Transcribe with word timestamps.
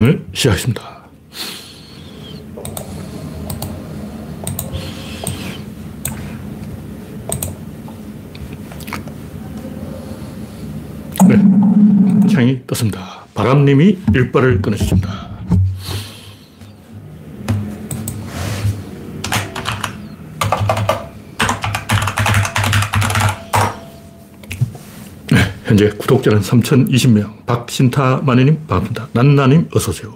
을 0.00 0.24
시작했습니다. 0.32 1.08
네, 11.26 12.28
창이 12.28 12.64
떴습니다. 12.68 13.24
바람님이 13.34 13.98
일발을 14.14 14.62
끊으셨습니다. 14.62 15.27
현재 25.78 25.96
구독자는 25.96 26.40
3,020명. 26.40 27.46
박신타 27.46 28.22
마니님 28.24 28.66
반갑습니다. 28.66 29.10
난나님 29.12 29.68
어서오세요. 29.72 30.12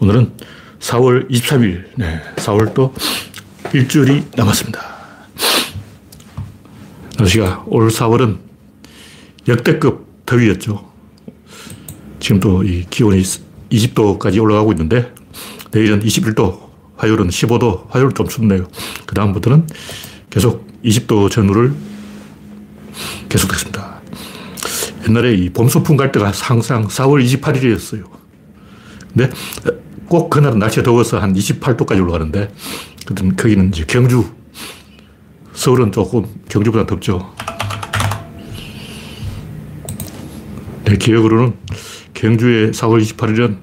오늘은 0.00 0.32
4월 0.80 1.30
23일. 1.30 1.84
네, 1.96 2.20
4월 2.36 2.74
또 2.74 2.92
일주일이 3.72 4.24
남았습니다. 4.36 4.78
날씨가 7.16 7.64
올 7.68 7.88
4월은 7.88 8.36
역대급 9.48 10.26
더위였죠. 10.26 10.92
지금 12.20 12.40
또이 12.40 12.84
기온이 12.90 13.22
20도까지 13.22 14.42
올라가고 14.42 14.72
있는데 14.72 15.10
내일은 15.70 16.00
21도, 16.00 16.68
화요일은 16.96 17.28
15도, 17.28 17.88
화요일 17.88 18.12
좀 18.12 18.28
춥네요. 18.28 18.68
그 19.06 19.14
다음부터는 19.14 19.66
계속 20.28 20.66
20도 20.84 21.30
전후를 21.30 21.72
계속됐습니다. 23.30 23.95
옛날에 25.08 25.34
이 25.34 25.50
봄소풍 25.50 25.96
갈 25.96 26.10
때가 26.12 26.32
항상 26.34 26.88
4월 26.88 27.24
28일이었어요. 27.24 28.04
근데 29.12 29.30
꼭 30.06 30.30
그날은 30.30 30.58
날씨가 30.58 30.82
더워서 30.82 31.18
한 31.18 31.34
28도까지 31.34 32.02
올라가는데, 32.02 32.52
거기는 33.36 33.68
이제 33.68 33.84
경주. 33.86 34.24
서울은 35.52 35.90
조금 35.90 36.26
경주보다 36.48 36.86
덥죠. 36.86 37.34
내 40.84 40.96
기억으로는 40.96 41.54
경주의 42.14 42.70
4월 42.72 43.02
28일은 43.02 43.56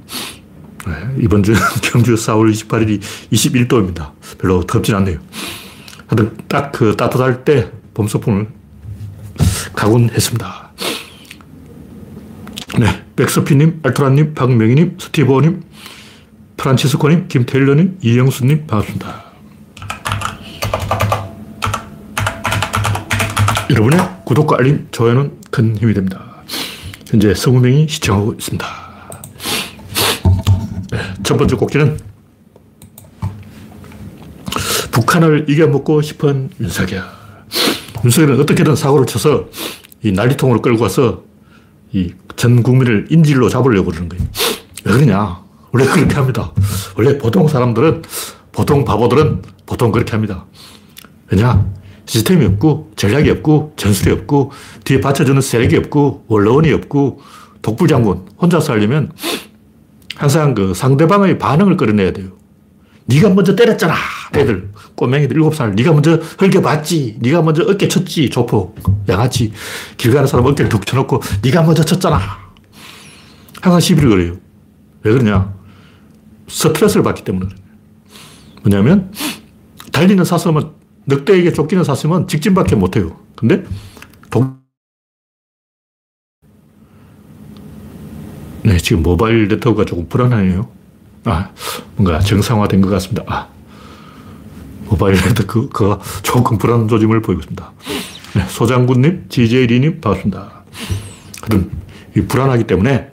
이번 1.20 1.44
주 1.44 1.54
경주 1.84 2.16
4월 2.16 2.52
28일이 2.52 3.00
21도입니다. 3.32 4.12
별로 4.39 4.64
덥진 4.64 4.95
않네요. 4.95 5.20
하여튼 6.08 6.38
딱 6.48 6.72
그 6.72 6.95
따뜻할 6.98 7.45
때 7.45 7.72
봄소풍을 7.94 8.48
가곤 9.76 10.10
했습니다. 10.10 10.62
네. 13.16 13.25
백서피님, 13.25 13.81
알토라님, 13.83 14.33
박명희님, 14.33 14.97
스티브님, 15.00 15.64
프란치스코님, 16.58 17.28
김테일러님, 17.28 18.00
이영수님, 18.02 18.66
반갑습니다. 18.66 19.23
여러분의 23.70 24.00
구독과 24.25 24.58
알림, 24.59 24.88
좋아요는 24.92 25.39
큰 25.52 25.75
힘이 25.75 25.94
됩니다. 25.94 26.44
현재 27.08 27.31
20명이 27.31 27.88
시청하고 27.88 28.33
있습니다. 28.33 28.66
네, 30.92 31.00
첫 31.23 31.38
번째 31.38 31.55
꼭지는 31.55 32.00
북한을 34.92 35.45
이겨먹고 35.50 36.02
싶은 36.02 36.50
윤석열. 36.59 37.03
윤석열은 38.03 38.42
어떻게든 38.42 38.75
사고를 38.75 39.05
쳐서 39.05 39.48
이 40.03 40.11
난리통으로 40.11 40.61
끌고 40.61 40.83
와서 40.83 41.23
이 41.92 42.14
전 42.44 42.61
국민을 42.61 43.05
인질로 43.09 43.47
잡으려고 43.47 43.89
그러는 43.89 44.09
거예요. 44.09 44.25
왜 44.83 44.91
그러냐? 44.91 45.39
원래 45.72 45.86
그렇게 45.86 46.13
합니다. 46.13 46.52
원래 46.97 47.17
보통 47.17 47.47
사람들은, 47.47 48.02
보통 48.52 48.83
바보들은 48.83 49.44
보통 49.66 49.94
그렇게 49.94 50.11
합니다. 50.11 50.44
왜냐? 51.31 51.66
시스템이 52.05 52.44
없고, 52.44 52.91
전략이 52.97 53.30
없고, 53.30 53.76
전술이 53.77 54.11
없고, 54.11 54.52
뒤에 54.83 54.99
받쳐주는 54.99 55.39
세력이 55.42 55.77
없고, 55.77 56.26
원로원이 56.27 56.73
없고, 56.73 57.21
독불장군, 57.61 58.26
혼자서 58.42 58.73
하려면 58.73 59.14
항상 60.17 60.53
그 60.53 60.73
상대방의 60.73 61.37
반응을 61.37 61.77
끌어내야 61.77 62.11
돼요. 62.11 62.32
네가 63.05 63.30
먼저 63.30 63.55
때렸잖아. 63.55 63.93
애들, 64.36 64.71
꼬맹이들 64.95 65.36
일곱 65.36 65.55
살. 65.55 65.75
네가 65.75 65.91
먼저 65.91 66.15
헐겨봤지. 66.39 67.17
네가 67.19 67.41
먼저 67.41 67.64
어깨 67.64 67.87
쳤지. 67.87 68.30
조폭, 68.30 68.75
양아치. 69.09 69.52
길 69.97 70.14
가는 70.14 70.27
사람 70.27 70.45
어깨를 70.45 70.69
툭 70.69 70.86
쳐놓고 70.86 71.21
네가 71.41 71.64
먼저 71.64 71.83
쳤잖아. 71.83 72.19
항상 73.61 73.80
시비를 73.80 74.09
걸어요. 74.09 74.37
왜 75.03 75.11
그러냐? 75.11 75.53
스트레스를 76.47 77.03
받기 77.03 77.23
때문에. 77.23 77.49
뭐냐면 78.64 79.11
달리는 79.91 80.23
사슴은 80.23 80.71
늑대에게 81.05 81.52
쫓기는 81.52 81.83
사슴은 81.83 82.27
직진밖에 82.27 82.75
못해요. 82.75 83.20
근데 83.35 83.64
독... 84.30 84.64
네, 88.64 88.77
지금 88.77 89.03
모바일 89.03 89.49
네트워크가 89.49 89.83
조금 89.85 90.08
불안하네요. 90.08 90.70
아, 91.26 91.50
뭔가 91.95 92.20
정상화된 92.20 92.82
것 92.82 92.89
같습니다. 92.89 93.23
아, 93.28 93.48
모바일 94.86 95.16
네트워크가 95.16 95.98
그, 96.00 96.22
조금 96.22 96.58
불안 96.58 96.88
조짐을 96.88 97.22
보이고 97.22 97.39
있습니다. 97.39 97.72
네, 98.36 98.45
소장군님, 98.48 99.26
GJ리님, 99.30 100.02
반갑습니다. 100.02 100.64
하여튼, 101.42 101.72
이 102.16 102.22
불안하기 102.22 102.66
때문에 102.66 103.10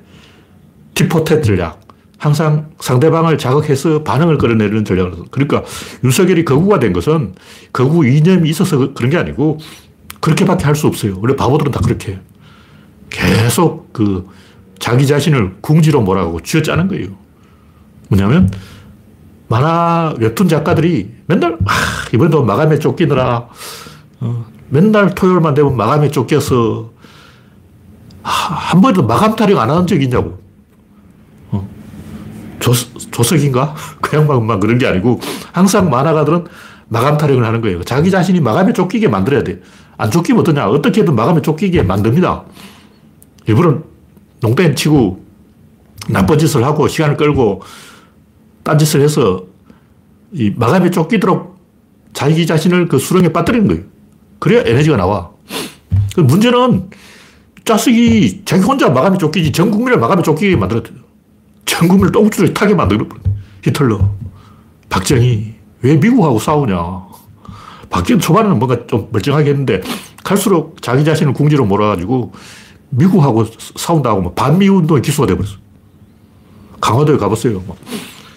티포텟 0.94 1.42
전략. 1.44 1.80
항상 2.18 2.70
상대방을 2.80 3.38
자극해서 3.38 4.02
반응을 4.02 4.36
끌어내는 4.36 4.84
전략을. 4.84 5.12
그러니까 5.30 5.62
윤석열이 6.04 6.44
거구가 6.44 6.78
된 6.78 6.92
것은 6.92 7.34
거구 7.72 8.06
이념이 8.06 8.46
있어서 8.50 8.92
그런 8.92 9.10
게 9.10 9.16
아니고 9.16 9.58
그렇게밖에 10.20 10.66
할 10.66 10.74
수 10.74 10.86
없어요. 10.86 11.16
원래 11.22 11.34
바보들은 11.34 11.72
다 11.72 11.80
그렇게. 11.80 12.18
계속 13.08 13.90
그 13.94 14.28
자기 14.78 15.06
자신을 15.06 15.56
궁지로 15.62 16.02
몰아가고 16.02 16.40
쥐어짜는 16.40 16.88
거예요. 16.88 17.08
뭐냐면 18.10 18.50
만화 19.48 20.14
웹툰 20.18 20.48
작가들이 20.48 21.10
맨날 21.26 21.54
아, 21.64 21.72
이번에도 22.12 22.44
마감에 22.44 22.78
쫓기느라 22.78 23.48
어, 24.20 24.46
맨날 24.68 25.14
토요일만 25.14 25.54
되면 25.54 25.76
마감에 25.76 26.10
쫓겨서 26.10 26.90
아, 28.22 28.28
한 28.30 28.80
번도 28.80 29.06
마감 29.06 29.34
타령 29.34 29.58
안 29.58 29.70
하는 29.70 29.86
적이 29.86 30.04
있냐고. 30.04 30.38
어, 31.50 31.68
조, 32.60 32.72
조석인가? 33.10 33.74
그 34.00 34.16
양반만 34.16 34.60
그런 34.60 34.78
게 34.78 34.86
아니고 34.86 35.20
항상 35.52 35.88
만화가들은 35.90 36.46
마감 36.88 37.16
타령을 37.16 37.44
하는 37.44 37.60
거예요. 37.60 37.82
자기 37.84 38.10
자신이 38.10 38.40
마감에 38.40 38.72
쫓기게 38.72 39.08
만들어야 39.08 39.42
돼. 39.42 39.60
안 39.96 40.10
쫓기면 40.10 40.40
어떠냐? 40.40 40.68
어떻게든 40.68 41.14
마감에 41.14 41.40
쫓기게 41.40 41.82
만듭니다. 41.82 42.44
일부러 43.46 43.78
농땡 44.40 44.74
치고 44.74 45.24
나쁜 46.08 46.38
짓을 46.38 46.64
하고 46.64 46.88
시간을 46.88 47.16
끌고 47.16 47.62
딴짓을 48.70 49.02
해서 49.02 49.44
이 50.32 50.52
마감에 50.56 50.90
쫓기도록 50.90 51.58
자기 52.12 52.46
자신을 52.46 52.86
그 52.88 52.98
수렁에 52.98 53.32
빠뜨리는 53.32 53.66
거예요. 53.66 53.82
그래야 54.38 54.62
에너지가 54.64 54.96
나와. 54.96 55.30
그 56.14 56.20
문제는 56.20 56.90
짜식이 57.64 58.42
자기 58.44 58.62
혼자 58.62 58.88
마감에 58.88 59.18
쫓기지 59.18 59.52
전 59.52 59.70
국민을 59.70 59.98
마감에 59.98 60.22
쫓기게 60.22 60.56
만들었대요. 60.56 60.98
전 61.66 61.88
국민을 61.88 62.12
똥줄을 62.12 62.54
타게 62.54 62.74
만들어 62.74 63.06
히틀러. 63.64 64.08
박정희. 64.88 65.54
왜 65.82 65.96
미국하고 65.96 66.38
싸우냐. 66.38 66.76
박정희 67.90 68.20
초반에는 68.20 68.58
뭔가 68.58 68.86
좀 68.86 69.08
멀쩡하게 69.10 69.50
했는데 69.50 69.82
갈수록 70.22 70.80
자기 70.80 71.04
자신을 71.04 71.32
궁지로 71.32 71.64
몰아가지고 71.64 72.32
미국하고 72.90 73.46
싸운다고 73.76 74.20
뭐 74.20 74.32
반미 74.32 74.68
운동의 74.68 75.02
기수가 75.02 75.26
돼버렸어. 75.26 75.56
강화도에 76.80 77.16
가봤어요. 77.16 77.62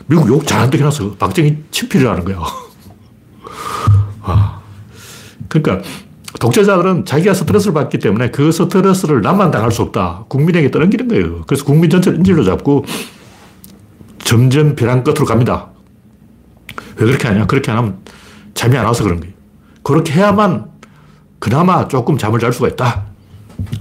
미국 0.08 0.28
욕 0.28 0.46
잘한테 0.46 0.78
해놨어. 0.78 1.16
박정희 1.16 1.64
친필을 1.72 2.10
하는 2.10 2.26
거야. 2.26 2.40
아. 4.22 4.60
그러니까 5.48 5.88
독재자들은 6.40 7.06
자기가 7.06 7.34
스트레스를 7.34 7.74
받기 7.74 8.00
때문에 8.00 8.32
그 8.32 8.52
스트레스를 8.52 9.22
남만 9.22 9.52
당할 9.52 9.72
수 9.72 9.82
없다. 9.84 10.26
국민에게 10.28 10.72
떠넘기는 10.72 11.08
거예요. 11.08 11.44
그래서 11.46 11.64
국민 11.64 11.90
전체를 11.90 12.18
인질로 12.20 12.44
잡고 12.44 12.86
점점 14.20 14.76
벼랑 14.76 15.04
끝으로 15.04 15.26
갑니다. 15.26 15.70
왜 16.98 17.06
그렇게 17.06 17.28
하냐? 17.28 17.46
그렇게 17.46 17.72
안 17.72 17.78
하면 17.78 17.98
잠이 18.54 18.78
안 18.78 18.86
와서 18.86 19.04
그런 19.04 19.20
거예요. 19.20 19.34
그렇게 19.84 20.14
해야만 20.14 20.72
그나마 21.40 21.88
조금 21.88 22.18
잠을 22.18 22.40
잘 22.40 22.52
수가 22.52 22.70
있다. 22.70 23.06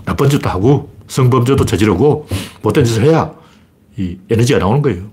나쁜 0.04 0.28
짓도 0.28 0.48
하고 0.48 0.92
성범죄도 1.08 1.64
저지르고 1.64 2.26
못된 2.62 2.84
짓을 2.84 3.04
해야 3.04 3.32
이 3.96 4.18
에너지가 4.30 4.58
나오는 4.58 4.82
거예요. 4.82 5.04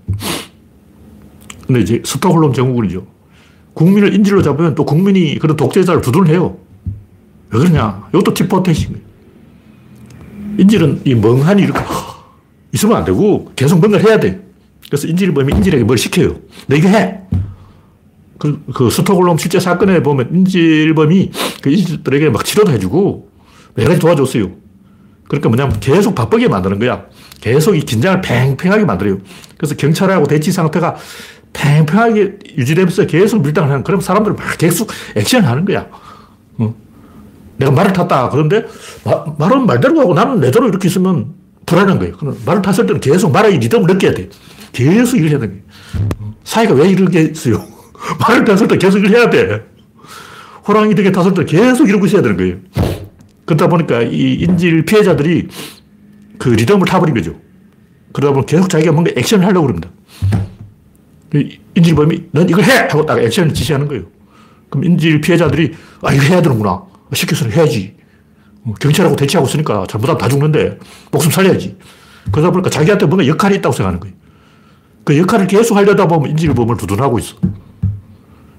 근데 1.70 1.82
이제 1.82 2.02
스톡홀름 2.04 2.52
증후군이죠. 2.52 3.06
국민을 3.74 4.12
인질로 4.12 4.42
잡으면 4.42 4.74
또 4.74 4.84
국민이 4.84 5.38
그런 5.38 5.56
독재자를 5.56 6.00
두둔해요. 6.02 6.56
왜 7.50 7.58
그러냐? 7.60 8.08
이것도 8.12 8.34
티포테신 8.34 8.88
거예요. 8.92 9.04
인질은 10.58 11.02
이 11.04 11.14
멍하니 11.14 11.62
이렇게 11.62 11.80
있으면 12.72 12.96
안 12.96 13.04
되고 13.04 13.52
계속 13.54 13.78
뭔가를 13.78 14.04
해야 14.04 14.18
돼. 14.18 14.44
그래서 14.88 15.06
인질범이 15.06 15.54
인질에게 15.54 15.84
뭘 15.84 15.96
시켜요. 15.96 16.34
너 16.66 16.74
이거 16.74 16.88
해! 16.88 17.20
그, 18.38 18.60
그 18.74 18.90
스톡홀름 18.90 19.38
실제 19.38 19.60
사건에 19.60 20.02
보면 20.02 20.30
인질범이 20.34 21.30
그 21.62 21.70
인질들에게 21.70 22.30
막 22.30 22.44
치료도 22.44 22.72
해주고 22.72 23.30
여러 23.78 23.88
가지 23.90 24.00
도와줬어요. 24.00 24.50
그러니까 25.28 25.48
뭐냐면 25.48 25.78
계속 25.78 26.16
바쁘게 26.16 26.48
만드는 26.48 26.80
거야. 26.80 27.04
계속 27.40 27.76
이 27.76 27.80
긴장을 27.80 28.20
팽팽하게 28.20 28.84
만들어요. 28.84 29.18
그래서 29.56 29.76
경찰하고 29.76 30.26
대치 30.26 30.50
상태가 30.50 30.96
팽팽하게 31.52 32.38
유지되면서 32.56 33.06
계속 33.06 33.42
밀당을 33.42 33.70
하는 33.70 33.84
그럼 33.84 34.00
사람들은 34.00 34.36
막 34.36 34.58
계속 34.58 34.88
액션을 35.16 35.48
하는 35.48 35.64
거야. 35.64 35.86
어. 36.58 36.74
내가 37.56 37.72
말을 37.72 37.92
탔다. 37.92 38.30
그런데 38.30 38.64
마, 39.04 39.24
말은 39.38 39.66
말대로 39.66 40.00
하고 40.00 40.14
나는 40.14 40.40
내대로 40.40 40.68
이렇게 40.68 40.88
있으면 40.88 41.34
불안한 41.66 41.98
거예요. 41.98 42.16
그럼 42.16 42.36
말을 42.44 42.62
탔을 42.62 42.86
때는 42.86 43.00
계속 43.00 43.32
말의 43.32 43.58
리듬을 43.58 43.92
느껴야 43.92 44.14
돼. 44.14 44.28
계속 44.72 45.16
일을 45.18 45.30
해야 45.30 45.38
돼. 45.38 45.62
사회가 46.44 46.74
왜 46.74 46.88
이러겠어요? 46.88 47.62
말을 48.20 48.44
탔을 48.44 48.68
때 48.68 48.78
계속 48.78 48.98
일을 48.98 49.10
해야 49.10 49.30
돼. 49.30 49.62
호랑이 50.66 50.94
등에 50.94 51.12
탔을 51.12 51.34
때 51.34 51.44
계속 51.44 51.88
이러고 51.88 52.06
있어야 52.06 52.22
되는 52.22 52.36
거예요. 52.36 52.56
그러다 53.44 53.68
보니까 53.68 54.02
이 54.02 54.34
인질 54.34 54.84
피해자들이 54.84 55.48
그 56.38 56.50
리듬을 56.50 56.86
타버린 56.86 57.14
거죠. 57.14 57.34
그러다 58.12 58.32
보면 58.32 58.46
계속 58.46 58.68
자기가 58.68 58.92
뭔가 58.92 59.10
액션을 59.16 59.44
하려고 59.44 59.66
그럽니다. 59.66 59.90
인질범이 61.74 62.28
넌 62.32 62.48
이걸 62.48 62.64
해! 62.64 62.72
하고 62.90 63.06
딱 63.06 63.18
액션을 63.18 63.54
지시하는 63.54 63.88
거예요. 63.88 64.04
그럼 64.68 64.84
인질 64.84 65.20
피해자들이 65.20 65.72
아, 66.02 66.12
이거 66.12 66.22
해야 66.22 66.42
되는구나. 66.42 66.82
시켜서는 67.12 67.52
해야지. 67.52 67.96
어, 68.64 68.74
경찰하고 68.80 69.16
대치하고 69.16 69.48
있으니까 69.48 69.86
잘못하면 69.88 70.18
다 70.18 70.28
죽는데 70.28 70.78
목숨 71.10 71.30
살려야지. 71.30 71.76
그러다 72.30 72.50
보니까 72.50 72.70
자기한테 72.70 73.06
뭔가 73.06 73.26
역할이 73.26 73.56
있다고 73.56 73.72
생각하는 73.72 74.00
거예요. 74.00 74.14
그 75.04 75.18
역할을 75.18 75.46
계속 75.46 75.76
하려다 75.76 76.06
보면 76.06 76.30
인질범을 76.30 76.76
두둔하고 76.76 77.18
있어. 77.18 77.36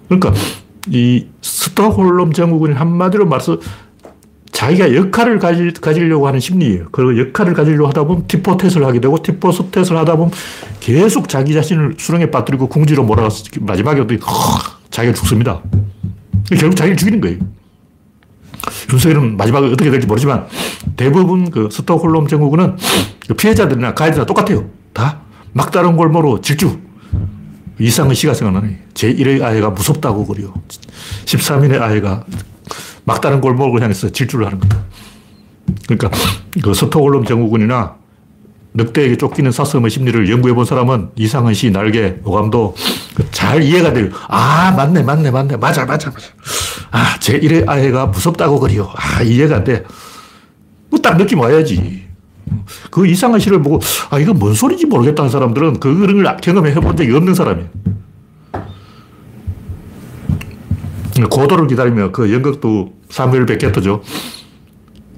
그러니까 0.07 0.33
이 0.89 1.27
스톡홀름 1.41 2.33
증후군이 2.33 2.73
한마디로 2.73 3.25
말해서 3.27 3.59
자기가 4.61 4.93
역할을 4.93 5.39
가지, 5.39 5.71
가지려고 5.73 6.27
하는 6.27 6.39
심리예요. 6.39 6.89
그리고 6.91 7.17
역할을 7.17 7.55
가지려고 7.55 7.87
하다 7.87 8.03
보면 8.03 8.27
티포 8.27 8.57
텟을 8.57 8.83
하게 8.83 9.01
되고 9.01 9.19
티포 9.19 9.49
텟을 9.49 9.95
하다 9.95 10.17
보면 10.17 10.31
계속 10.79 11.27
자기 11.27 11.55
자신을 11.55 11.95
수렁에 11.97 12.29
빠뜨리고 12.29 12.67
궁지로 12.67 13.03
몰아가서 13.03 13.45
마지막에 13.61 14.05
자기가 14.91 15.15
죽습니다. 15.15 15.63
결국 16.59 16.75
자기를 16.75 16.95
죽이는 16.95 17.21
거예요. 17.21 17.39
윤석열은 18.93 19.35
마지막에 19.35 19.65
어떻게 19.65 19.89
될지 19.89 20.05
모르지만 20.05 20.45
대부분 20.95 21.49
그 21.49 21.69
스톡홀름 21.71 22.27
증후군은 22.27 22.77
그 23.27 23.33
피해자들이나 23.33 23.95
가해자나 23.95 24.27
똑같아요. 24.27 24.69
다 24.93 25.21
막다른 25.53 25.97
골모로 25.97 26.41
질주. 26.41 26.77
이상은 27.79 28.13
씨가 28.13 28.35
생각나네. 28.35 28.83
제1의 28.93 29.41
아이가 29.41 29.71
무섭다고 29.71 30.27
그래요. 30.27 30.53
13인의 31.25 31.81
아이가 31.81 32.25
막다른 33.03 33.41
골목을 33.41 33.81
향해서 33.81 34.09
질주를 34.09 34.45
하는 34.45 34.59
거다. 34.59 34.77
그러니까 35.87 36.09
그 36.61 36.73
스톡홀름 36.73 37.25
증후군이나 37.25 37.95
늑대에게 38.73 39.17
쫓기는 39.17 39.51
사슴의 39.51 39.89
심리를 39.89 40.29
연구해 40.29 40.53
본 40.53 40.63
사람은 40.63 41.09
이상은 41.15 41.53
씨, 41.53 41.71
날개, 41.71 42.15
오감도 42.23 42.75
잘 43.31 43.61
이해가 43.61 43.91
돼요. 43.93 44.09
아, 44.27 44.71
맞네, 44.71 45.03
맞네, 45.03 45.29
맞네. 45.31 45.57
맞아, 45.57 45.85
맞아, 45.85 46.09
맞아. 46.09 46.27
아, 46.91 47.17
제 47.19 47.39
1의 47.39 47.67
아이가 47.67 48.05
무섭다고 48.07 48.59
그래요. 48.59 48.89
아, 48.95 49.21
이해가 49.21 49.63
돼. 49.63 49.83
뭐딱 50.89 51.17
느낌 51.17 51.39
와야지. 51.39 52.05
그 52.89 53.07
이상한 53.07 53.39
시를 53.39 53.61
보고, 53.61 53.79
아, 54.09 54.19
이건 54.19 54.39
뭔 54.39 54.53
소리인지 54.53 54.85
모르겠다는 54.85 55.29
사람들은 55.29 55.79
그런 55.79 56.23
걸 56.23 56.37
경험해 56.37 56.73
본 56.75 56.95
적이 56.95 57.13
없는 57.15 57.33
사람이에요. 57.33 57.69
고도를 61.29 61.67
기다리며 61.67 62.11
그 62.11 62.31
연극도 62.33 62.93
사무엘 63.09 63.45
베케트죠. 63.45 64.01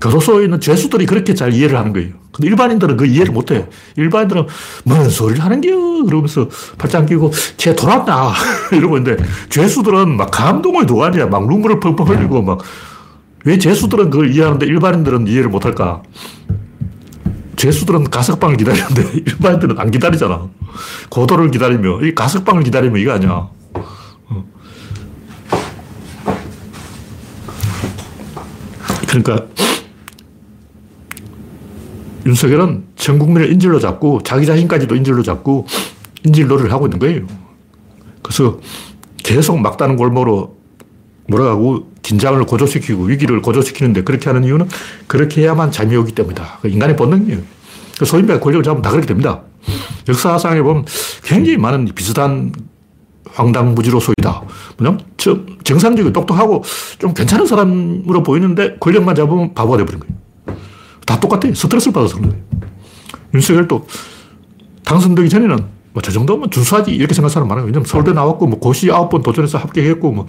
교도소에 0.02 0.46
있는 0.46 0.60
죄수들이 0.60 1.06
그렇게 1.06 1.34
잘 1.34 1.54
이해를 1.54 1.78
하는 1.78 1.94
거예요. 1.94 2.10
근데 2.34 2.48
일반인들은 2.50 2.98
그 2.98 3.06
이해를 3.06 3.32
못 3.32 3.52
해. 3.52 3.68
일반인들은 3.96 4.48
뭔 4.84 5.10
소리를 5.10 5.44
하는겨? 5.44 5.70
그러면서 6.06 6.50
팔짱 6.78 7.06
끼고 7.06 7.32
쟤 7.58 7.76
돌았나? 7.76 8.34
이러고 8.74 8.98
있는데 8.98 9.24
죄수들은 9.50 10.18
막 10.18 10.30
감동의 10.32 10.86
도가니야. 10.88 11.28
막 11.28 11.48
눈물을 11.48 11.80
펑펑 11.80 12.08
흘리고 12.08 12.42
막 12.42 12.60
왜 13.46 13.58
죄수들은 13.58 14.10
그걸 14.10 14.34
이해하는데 14.34 14.66
일반인들은 14.66 15.28
이해를 15.28 15.50
못 15.50 15.66
할까? 15.66 16.02
죄수들은 17.56 18.10
가석방을 18.10 18.58
기다리는데 18.58 19.02
일반인들은 19.28 19.80
안 19.80 19.92
기다리잖아. 19.92 20.48
고도를 21.10 21.52
기다리며 21.52 22.02
이 22.02 22.16
가석방을 22.16 22.64
기다리며 22.64 22.98
이거 22.98 23.12
아니야. 23.12 23.50
그러니까 29.14 29.46
윤석열은 32.26 32.84
전 32.96 33.20
국민을 33.20 33.52
인질로 33.52 33.80
잡고 33.80 34.24
자기 34.24 34.46
자신까지도 34.46 34.96
인질로 34.96 35.22
잡고 35.22 35.68
인질놀이를 36.26 36.72
하고 36.72 36.88
있는 36.88 36.98
거예요. 36.98 37.28
그래서 38.24 38.60
계속 39.18 39.60
막다른 39.60 39.98
골목으로 39.98 40.58
몰아가고 41.28 41.92
긴장을 42.02 42.44
고조시키고 42.44 43.04
위기를 43.04 43.42
고조시키는데 43.42 44.04
그렇게 44.04 44.30
하는 44.30 44.44
이유는 44.46 44.68
그렇게 45.08 45.42
해야만 45.42 45.72
잠이 45.72 45.96
오기 45.96 46.14
때문이다. 46.14 46.60
그 46.62 46.70
인간의 46.70 46.96
본능이에요. 46.96 47.40
그 48.00 48.06
소인배가 48.06 48.40
권력을 48.40 48.64
잡으면 48.64 48.82
다 48.82 48.90
그렇게 48.90 49.06
됩니다. 49.06 49.42
역사상에 50.08 50.62
보면 50.62 50.86
굉장히 51.24 51.58
많은 51.58 51.86
비슷한 51.94 52.52
황당무지로 53.30 54.00
소이다. 54.00 54.44
뭐냐면 54.78 55.00
정상적이고 55.64 56.14
똑똑하고 56.14 56.64
좀 57.00 57.14
괜찮은 57.14 57.46
사람으로 57.46 58.24
보이는데 58.24 58.78
권력만 58.80 59.16
잡으면 59.16 59.54
바보가 59.54 59.78
돼버린 59.78 60.00
거예요. 60.00 60.16
다 61.06 61.20
똑같아. 61.20 61.54
스트레스를 61.54 61.94
받아서 61.94 62.16
그런 62.16 62.30
거예요. 62.30 62.44
윤석열도 63.34 63.88
당선되기 64.84 65.30
전에는 65.30 65.58
뭐 65.94 66.02
저 66.02 66.12
정도면 66.12 66.50
준수하지 66.50 66.92
이렇게 66.92 67.14
생각하는 67.14 67.34
사람 67.34 67.48
많아요. 67.48 67.66
왜냐면 67.66 67.86
서울대 67.86 68.14
나왔고 68.14 68.48
뭐 68.48 68.60
고시 68.60 68.92
아홉 68.92 69.10
번 69.10 69.22
도전해서 69.22 69.58
합격했고 69.60 70.12
뭐 70.12 70.28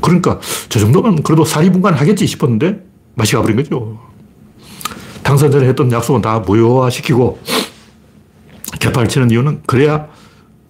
그러니까 0.00 0.40
저 0.68 0.80
정도면 0.80 1.22
그래도 1.22 1.44
사리분간 1.44 1.94
하겠지 1.94 2.26
싶었는데 2.26 2.84
맛이 3.14 3.34
가버린 3.34 3.56
거죠. 3.56 3.98
당선 5.22 5.50
전에 5.50 5.68
했던 5.68 5.90
약속은 5.92 6.20
다 6.22 6.40
무효화시키고 6.40 7.38
개판을 8.80 9.08
치는 9.08 9.30
이유는 9.30 9.62
그래야 9.66 10.08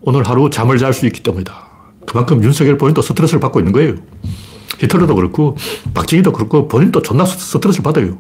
오늘 0.03 0.23
하루 0.25 0.49
잠을 0.51 0.79
잘 0.79 0.93
수 0.93 1.07
있기 1.07 1.23
때문이다. 1.23 1.69
그만큼 2.07 2.43
윤석열 2.43 2.79
본인도 2.79 3.03
스트레스를 3.03 3.41
받고 3.41 3.61
있는 3.61 3.73
거예요. 3.73 3.95
히틀러도 4.79 5.15
그렇고 5.15 5.57
박정희도 5.93 6.33
그렇고 6.33 6.69
본인도 6.69 7.03
존나 7.03 7.25
스트레스를 7.25 7.83
받아요. 7.83 8.19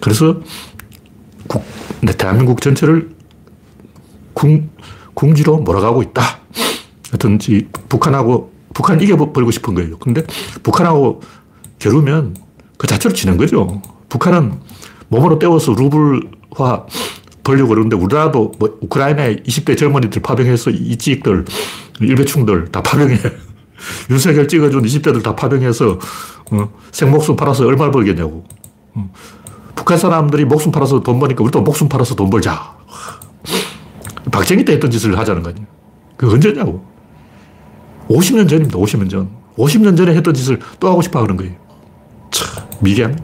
그래서 0.00 0.40
국, 1.48 1.64
네, 2.00 2.12
대한민국 2.12 2.60
전체를 2.60 3.10
궁, 4.34 4.70
궁지로 5.14 5.58
몰아가고 5.58 6.02
있다. 6.02 6.22
하여튼 7.10 7.38
북한하고 7.88 8.52
북한 8.72 9.00
이겨버리고 9.00 9.50
싶은 9.50 9.74
거예요. 9.74 9.98
근데 9.98 10.22
북한하고 10.62 11.20
겨루면 11.80 12.36
그 12.76 12.86
자체로 12.86 13.12
지는 13.12 13.36
거죠. 13.36 13.82
북한은 14.08 14.60
몸으로 15.08 15.38
때워서 15.38 15.72
루블화 15.72 16.86
벌려고 17.48 17.70
그러는데 17.70 17.96
우리나라도 17.96 18.52
뭐 18.58 18.78
우크라이나에 18.82 19.36
20대 19.36 19.74
젊은이들 19.78 20.20
파병해서 20.20 20.68
이찍들, 20.68 21.46
일배충들 21.98 22.70
다 22.70 22.82
파병해. 22.82 23.16
윤석열 24.10 24.46
찍어준 24.46 24.82
20대들 24.82 25.22
다 25.22 25.34
파병해서 25.34 25.98
어, 26.50 26.72
생목숨 26.92 27.36
팔아서 27.36 27.66
얼마 27.66 27.90
벌겠냐고. 27.90 28.44
어. 28.92 29.10
북한 29.74 29.96
사람들이 29.96 30.44
목숨 30.44 30.72
팔아서 30.72 31.00
돈 31.00 31.18
버니까 31.18 31.42
우리도 31.42 31.62
목숨 31.62 31.88
팔아서 31.88 32.14
돈 32.14 32.28
벌자. 32.28 32.76
박정희 34.30 34.66
때 34.66 34.74
했던 34.74 34.90
짓을 34.90 35.18
하자는 35.18 35.42
거 35.42 35.48
아니에요. 35.48 35.66
그 36.18 36.30
언제냐고. 36.30 36.84
50년 38.10 38.46
전입니다. 38.46 38.78
50년 38.78 39.08
전. 39.08 39.30
50년 39.56 39.96
전에 39.96 40.14
했던 40.14 40.34
짓을 40.34 40.58
또 40.80 40.90
하고 40.90 41.00
싶어 41.00 41.22
하는 41.22 41.38
거예요. 41.38 41.54
참, 42.30 42.66
미개함. 42.80 43.16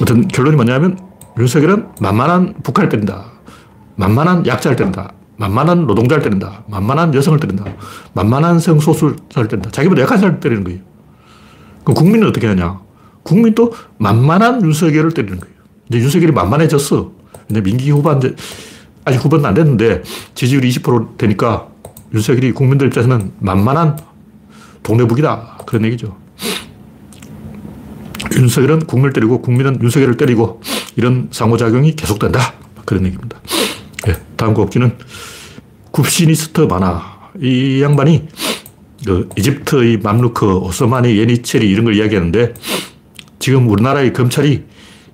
어떤 0.00 0.26
결론이 0.26 0.56
뭐냐면 0.56 1.11
윤석열은 1.38 1.88
만만한 2.00 2.54
북한을 2.62 2.88
때린다. 2.88 3.24
만만한 3.96 4.46
약자를 4.46 4.76
때린다. 4.76 5.12
만만한 5.36 5.86
노동자를 5.86 6.22
때린다. 6.22 6.64
만만한 6.68 7.14
여성을 7.14 7.38
때린다. 7.40 7.64
만만한 8.12 8.58
성소수자를 8.58 9.48
때린다. 9.48 9.70
자기보다 9.70 10.02
약한 10.02 10.18
사람을 10.18 10.40
때리는 10.40 10.64
거예요. 10.64 10.80
그럼 11.84 11.94
국민은 11.94 12.28
어떻게 12.28 12.46
하냐? 12.46 12.80
국민도 13.22 13.72
만만한 13.98 14.62
윤석열을 14.62 15.12
때리는 15.12 15.40
거예요. 15.40 15.54
이제 15.88 15.98
윤석열이 15.98 16.32
만만해졌어. 16.32 17.12
이제 17.50 17.60
민기 17.60 17.90
후반, 17.90 18.20
아직 19.04 19.24
후반도 19.24 19.48
안 19.48 19.54
됐는데 19.54 20.02
지지율이 20.34 20.70
20% 20.70 21.18
되니까 21.18 21.68
윤석열이 22.14 22.52
국민들 22.52 22.86
입장에서는 22.88 23.32
만만한 23.40 23.98
동네북이다. 24.82 25.58
그런 25.66 25.84
얘기죠. 25.86 26.16
윤석열은 28.36 28.80
국민을 28.86 29.12
때리고 29.12 29.42
국민은 29.42 29.80
윤석열을 29.82 30.16
때리고 30.16 30.60
이런 30.96 31.28
상호작용이 31.30 31.96
계속된다. 31.96 32.54
그런 32.84 33.06
얘기입니다. 33.06 33.40
예. 34.08 34.16
다음 34.36 34.54
곡지는 34.54 34.96
굽시니스트 35.90 36.62
만화. 36.62 37.30
이 37.40 37.80
양반이 37.82 38.28
그 39.06 39.28
이집트의 39.36 39.98
맘루크, 39.98 40.58
오스만의 40.58 41.18
예니체리 41.18 41.68
이런 41.68 41.84
걸 41.86 41.96
이야기하는데 41.96 42.54
지금 43.38 43.68
우리나라의 43.68 44.12
검찰이 44.12 44.64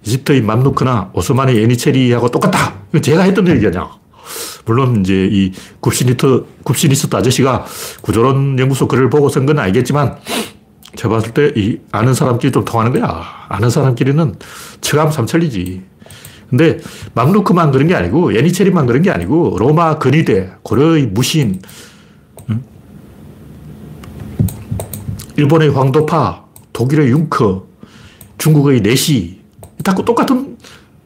이집트의 0.04 0.42
맘루크나 0.42 1.10
오스만의 1.14 1.56
예니체리하고 1.62 2.30
똑같다. 2.30 2.74
이거 2.90 3.00
제가 3.00 3.22
했던 3.22 3.46
얘기냐. 3.48 3.88
물론 4.66 5.00
이제 5.00 5.28
이 5.30 5.52
굽시니트, 5.80 6.44
굽시니스트 6.62 7.16
아저씨가 7.16 7.64
구조론 8.02 8.58
연구소 8.58 8.86
글을 8.86 9.08
보고 9.08 9.28
쓴 9.30 9.46
건 9.46 9.58
알겠지만 9.58 10.18
제가 10.96 11.14
봤을 11.14 11.32
때 11.32 11.52
이 11.56 11.78
아는 11.92 12.14
사람끼리 12.14 12.52
좀 12.52 12.64
통하는 12.64 12.92
거야. 12.92 13.24
아는 13.48 13.70
사람끼리는 13.70 14.34
처감 14.80 15.10
삼천리지. 15.10 15.82
근데 16.50 16.78
맘루크만 17.14 17.72
그런 17.72 17.88
게 17.88 17.94
아니고 17.94 18.34
예니체리만 18.34 18.86
그런 18.86 19.02
게 19.02 19.10
아니고 19.10 19.56
로마 19.58 19.98
근위대, 19.98 20.52
고려의 20.62 21.06
무신, 21.08 21.60
일본의 25.36 25.70
황도파, 25.70 26.44
독일의 26.72 27.10
융커, 27.10 27.66
중국의 28.38 28.80
내시 28.80 29.40
다 29.84 29.94
똑같은 29.94 30.56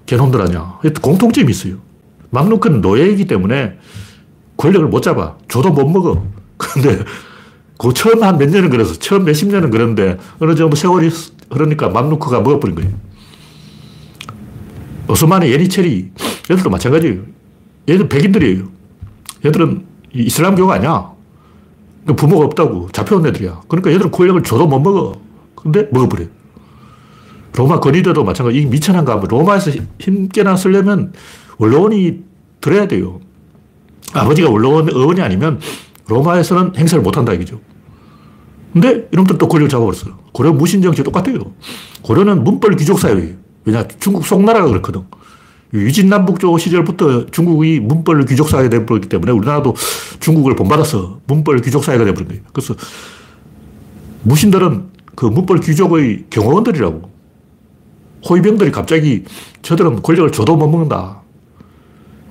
개놈들 0.06 0.40
아니야. 0.40 0.78
공통점이 1.00 1.50
있어요. 1.50 1.76
맘루크는 2.30 2.80
노예이기 2.80 3.26
때문에 3.26 3.78
권력을 4.56 4.86
못 4.88 5.02
잡아. 5.02 5.36
줘도 5.48 5.70
못 5.70 5.86
먹어. 5.88 6.24
근데 6.56 6.98
그 7.82 7.92
처음 7.92 8.22
한 8.22 8.38
몇 8.38 8.48
년은 8.48 8.70
그래서 8.70 8.94
처음 8.94 9.24
몇십 9.24 9.48
년은 9.48 9.70
그런데 9.70 10.16
어느 10.38 10.54
정도 10.54 10.76
세월이 10.76 11.10
흐르니까 11.50 11.88
맘루크가 11.88 12.40
먹어버린 12.40 12.76
거예요. 12.76 12.90
오스만의 15.08 15.52
예니체리 15.52 16.12
얘들도 16.48 16.70
마찬가지예요. 16.70 17.22
얘들 17.88 18.08
백인들이에요. 18.08 18.68
얘들은 19.44 19.84
이슬람교가 20.14 20.74
아니야. 20.74 21.10
부모가 22.16 22.44
없다고 22.44 22.88
잡혀온 22.92 23.26
애들이야. 23.26 23.62
그러니까 23.66 23.90
얘들은 23.90 24.12
권력을 24.12 24.40
줘도 24.44 24.68
못 24.68 24.78
먹어. 24.78 25.20
근데 25.56 25.88
먹어버려. 25.90 26.26
로마 27.56 27.80
건의대도 27.80 28.22
마찬가지. 28.22 28.58
이 28.58 28.66
미천한 28.66 29.04
거 29.04 29.16
로마에서 29.16 29.72
힘께나 29.98 30.54
쓰려면 30.54 31.12
원로원이 31.58 32.22
들어야 32.60 32.86
돼요. 32.86 33.20
아버지가 34.14 34.50
원로원 34.50 34.88
의원이 34.88 35.20
아니면 35.20 35.58
로마에서는 36.06 36.76
행사를 36.76 37.02
못 37.02 37.16
한다 37.16 37.32
이거죠. 37.32 37.60
근데 38.72 39.08
이놈들 39.12 39.38
또 39.38 39.48
권력을 39.48 39.68
잡아버렸어. 39.68 40.16
고려 40.32 40.52
무신정치 40.52 41.02
똑같아요. 41.04 41.38
고려는 42.02 42.42
문벌 42.44 42.76
귀족 42.76 42.98
사회예요. 42.98 43.34
왜냐, 43.64 43.86
중국 44.00 44.24
송나라가 44.26 44.68
그렇거든. 44.68 45.02
유진남북조 45.74 46.58
시절부터 46.58 47.26
중국이 47.26 47.80
문벌 47.80 48.24
귀족 48.26 48.48
사회가 48.48 48.68
되어버렸기 48.68 49.08
때문에 49.08 49.32
우리나라도 49.32 49.74
중국을 50.20 50.54
본받아서 50.54 51.20
문벌 51.26 51.60
귀족 51.62 51.84
사회가 51.84 52.04
되어버린 52.04 52.28
거예요. 52.28 52.42
그래서 52.52 52.74
무신들은 54.22 54.84
그 55.14 55.26
문벌 55.26 55.60
귀족의 55.60 56.26
경호원들이라고. 56.30 57.10
호위병들이 58.28 58.70
갑자기 58.70 59.24
저들은 59.62 60.02
권력을 60.02 60.30
줘도 60.30 60.56
못 60.56 60.68
먹는다. 60.68 61.21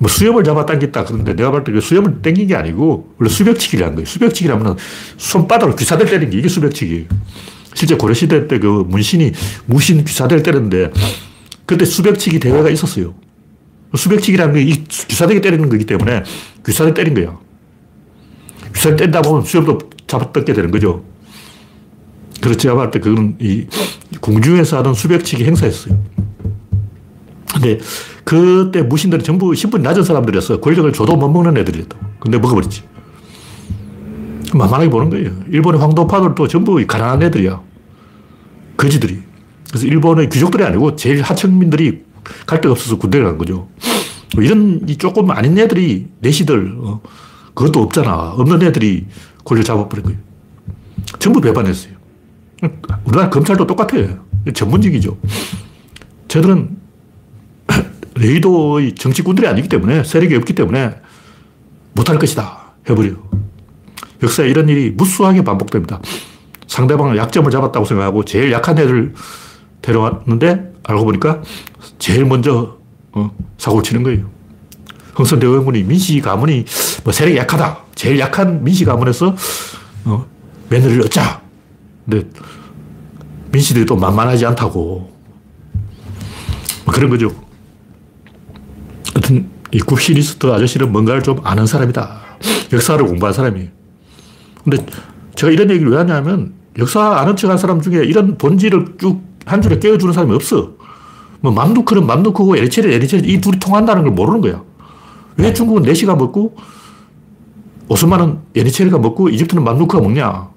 뭐 0.02 0.10
수염을 0.10 0.42
잡아 0.42 0.66
당겼다. 0.66 1.04
그런데 1.04 1.32
내가 1.36 1.52
볼때 1.52 1.70
그 1.70 1.80
수염을 1.80 2.22
당긴 2.22 2.48
게 2.48 2.56
아니고 2.56 3.14
원래 3.20 3.30
수벽치기를 3.30 3.86
거예요. 3.94 4.04
수벽치기라면 4.04 4.76
손바닥을 5.16 5.76
귀사들 5.76 6.06
때리는 6.06 6.30
게 6.30 6.38
이게 6.38 6.48
수벽치기예요. 6.48 7.04
실제 7.74 7.94
고려시대 7.94 8.48
때 8.48 8.58
그 8.58 8.66
문신이 8.66 9.30
무신 9.66 10.04
귀사대를 10.04 10.42
때렸는데 10.42 10.90
그때 11.66 11.84
수벽치기 11.84 12.40
대회가 12.40 12.68
있었어요. 12.68 13.14
수벽치기라는 13.94 14.54
게 14.54 14.62
이 14.62 14.84
귀사대기 14.84 15.40
때리는 15.40 15.68
거기 15.68 15.86
때문에 15.86 16.24
귀사대 16.66 16.92
때린 16.94 17.14
거야. 17.14 17.38
귀사대 18.74 18.96
때리다 18.96 19.22
보면 19.22 19.44
수염도 19.44 19.78
잡아뜯게 20.08 20.52
되는 20.52 20.72
거죠. 20.72 21.04
그래서 22.40 22.58
제가 22.58 22.74
봤을 22.74 22.90
때 22.90 22.98
그건 22.98 23.36
이 23.38 23.66
궁중에서 24.20 24.78
하던 24.78 24.94
수벽치기 24.94 25.44
행사였어요. 25.44 25.96
근데 27.54 27.78
그때 28.24 28.82
무신들이 28.82 29.22
전부 29.22 29.54
신분이 29.54 29.82
낮은 29.82 30.04
사람들이었어. 30.04 30.60
권력을 30.60 30.92
줘도 30.92 31.16
못 31.16 31.28
먹는 31.28 31.56
애들이었다. 31.58 31.96
근데 32.20 32.38
먹어버렸지. 32.38 32.82
만만하게 34.54 34.90
보는 34.90 35.10
거예요. 35.10 35.32
일본의 35.50 35.80
황도파들도 35.80 36.46
전부 36.48 36.84
가난한 36.86 37.22
애들이야. 37.22 37.60
거지들이. 38.76 39.22
그래서 39.68 39.86
일본의 39.86 40.28
귀족들이 40.28 40.64
아니고 40.64 40.96
제일 40.96 41.22
하층민들이 41.22 42.04
갈 42.46 42.60
데가 42.60 42.72
없어서 42.72 42.98
군대를 42.98 43.26
간 43.26 43.38
거죠. 43.38 43.68
뭐 44.34 44.44
이런 44.44 44.86
조금 44.98 45.30
아닌 45.30 45.58
애들이 45.58 46.08
내시들 46.20 46.74
어, 46.78 47.00
그것도 47.54 47.80
없잖아. 47.82 48.32
없는 48.32 48.62
애들이 48.62 49.06
권력 49.44 49.64
잡아버린 49.64 50.04
거예요. 50.04 50.18
전부 51.18 51.40
배반했어요. 51.40 51.94
우리나라 53.04 53.30
검찰도 53.30 53.66
똑같아요. 53.66 54.24
전문직이죠. 54.54 55.16
저들은 56.28 56.81
레이도의 58.14 58.94
정치꾼들이 58.94 59.46
아니기 59.46 59.68
때문에 59.68 60.04
세력이 60.04 60.34
없기 60.36 60.54
때문에 60.54 60.96
못할 61.94 62.18
것이다 62.18 62.72
해버려. 62.88 63.12
역사에 64.22 64.48
이런 64.48 64.68
일이 64.68 64.90
무수하게 64.90 65.42
반복됩니다. 65.44 66.00
상대방을 66.66 67.16
약점을 67.16 67.50
잡았다고 67.50 67.84
생각하고 67.84 68.24
제일 68.24 68.52
약한 68.52 68.78
애를 68.78 69.14
데려왔는데 69.82 70.72
알고 70.84 71.04
보니까 71.04 71.42
제일 71.98 72.24
먼저 72.24 72.78
어, 73.12 73.30
사고를 73.58 73.82
치는 73.82 74.02
거예요. 74.02 74.30
흥선대원군이 75.14 75.82
민씨 75.82 76.20
가문이 76.20 76.64
뭐 77.04 77.12
세력이 77.12 77.36
약하다. 77.36 77.78
제일 77.94 78.18
약한 78.18 78.64
민씨 78.64 78.84
가문에서 78.84 79.36
어, 80.04 80.26
며느리를 80.70 81.04
얻자. 81.04 81.42
근데 82.08 82.26
민씨들이 83.52 83.84
또 83.84 83.96
만만하지 83.96 84.46
않다고. 84.46 85.12
뭐 86.84 86.94
그런 86.94 87.10
거죠. 87.10 87.30
하여튼 89.22 89.48
이 89.70 89.78
굽시리스트 89.78 90.46
아저씨는 90.52 90.92
뭔가를 90.92 91.22
좀 91.22 91.40
아는 91.44 91.66
사람이다. 91.66 92.20
역사를 92.72 93.04
공부한 93.04 93.32
사람이에요. 93.32 93.68
근데 94.64 94.84
제가 95.34 95.52
이런 95.52 95.70
얘기를 95.70 95.90
왜 95.90 95.98
하냐면 95.98 96.54
역사 96.78 97.18
아는 97.18 97.36
척한 97.36 97.56
사람 97.58 97.80
중에 97.80 98.04
이런 98.04 98.36
본질을 98.36 98.96
쭉 98.98 99.32
한 99.46 99.60
줄에 99.60 99.78
꿰어주는 99.78 100.12
사람이 100.12 100.34
없어. 100.34 100.72
뭐 101.40 101.52
맘루크는 101.52 102.06
맘루크고 102.06 102.56
예니체리 102.56 102.94
예니체리 102.94 103.32
이 103.32 103.40
둘이 103.40 103.58
통한다는 103.58 104.04
걸 104.04 104.12
모르는 104.12 104.40
거야. 104.40 104.62
왜 105.36 105.52
중국은 105.52 105.82
내시가 105.82 106.14
먹고 106.14 106.56
오스만은 107.88 108.38
예니체리가 108.54 108.98
먹고 108.98 109.28
이집트는 109.28 109.64
맘루크가 109.64 110.02
먹냐. 110.02 110.48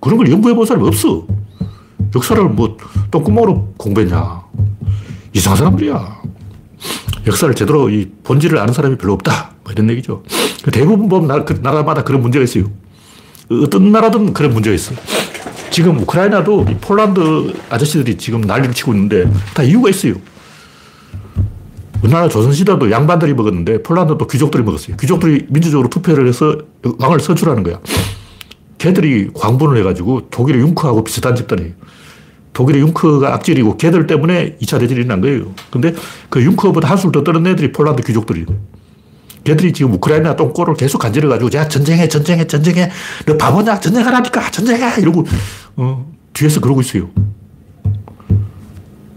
그런 0.00 0.18
걸 0.18 0.30
연구해 0.30 0.54
본 0.54 0.66
사람이 0.66 0.86
없어. 0.86 1.26
역사를 2.14 2.42
뭐 2.44 2.76
똥구멍으로 3.10 3.74
공부했냐. 3.78 4.42
이상한 5.32 5.56
사람들이야. 5.56 6.13
역사를 7.26 7.54
제대로 7.54 7.88
이 7.88 8.10
본질을 8.22 8.58
아는 8.58 8.74
사람이 8.74 8.96
별로 8.96 9.14
없다. 9.14 9.52
뭐 9.64 9.72
이런 9.72 9.88
얘기죠. 9.90 10.22
대부분 10.72 11.08
보면 11.08 11.28
나라, 11.28 11.44
그 11.44 11.58
나라마다 11.62 12.02
그런 12.02 12.20
문제가 12.20 12.44
있어요. 12.44 12.70
어떤 13.50 13.92
나라든 13.92 14.32
그런 14.32 14.52
문제가 14.52 14.74
있어. 14.74 14.94
지금 15.70 15.98
우크라이나도 16.00 16.66
폴란드 16.80 17.52
아저씨들이 17.68 18.16
지금 18.16 18.40
난리를 18.42 18.74
치고 18.74 18.92
있는데 18.94 19.30
다 19.54 19.62
이유가 19.62 19.90
있어요. 19.90 20.14
우리나라 22.02 22.28
조선시대도 22.28 22.90
양반들이 22.90 23.32
먹었는데 23.34 23.82
폴란드도 23.82 24.26
귀족들이 24.26 24.62
먹었어요. 24.62 24.96
귀족들이 24.96 25.46
민주적으로 25.48 25.88
투표를 25.88 26.28
해서 26.28 26.58
왕을 26.98 27.20
선출하는 27.20 27.62
거야. 27.62 27.80
걔들이 28.76 29.30
광분을 29.32 29.78
해가지고 29.78 30.28
독일의 30.28 30.60
융크하고 30.60 31.02
비슷한 31.02 31.34
집단이에요. 31.34 31.72
독일의 32.54 32.80
융크가 32.82 33.34
악질이고 33.34 33.76
걔들 33.76 34.06
때문에 34.06 34.56
2차 34.62 34.80
대전이 34.80 35.00
일어난 35.00 35.20
거예요. 35.20 35.52
근데 35.70 35.92
그 36.30 36.42
융크보다 36.42 36.88
한술 36.88 37.12
더 37.12 37.22
떠는 37.22 37.46
애들이 37.48 37.72
폴란드 37.72 38.02
귀족들이에요. 38.02 38.46
걔들이 39.42 39.72
지금 39.74 39.92
우크라이나 39.92 40.36
똥꼬를 40.36 40.74
계속 40.74 40.98
간지러가지고, 40.98 41.50
야, 41.58 41.68
전쟁해, 41.68 42.08
전쟁해, 42.08 42.46
전쟁해. 42.46 42.90
너 43.26 43.36
바보냐? 43.36 43.78
전쟁하라니까, 43.78 44.50
전쟁해! 44.50 44.98
이러고, 44.98 45.26
어, 45.76 46.10
뒤에서 46.32 46.60
그러고 46.60 46.80
있어요. 46.80 47.10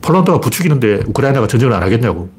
폴란드가 0.01 0.41
부추기는데 0.41 1.03
우크라이나가 1.07 1.47
전쟁을 1.47 1.73
안 1.73 1.81
하겠냐고. 1.83 2.29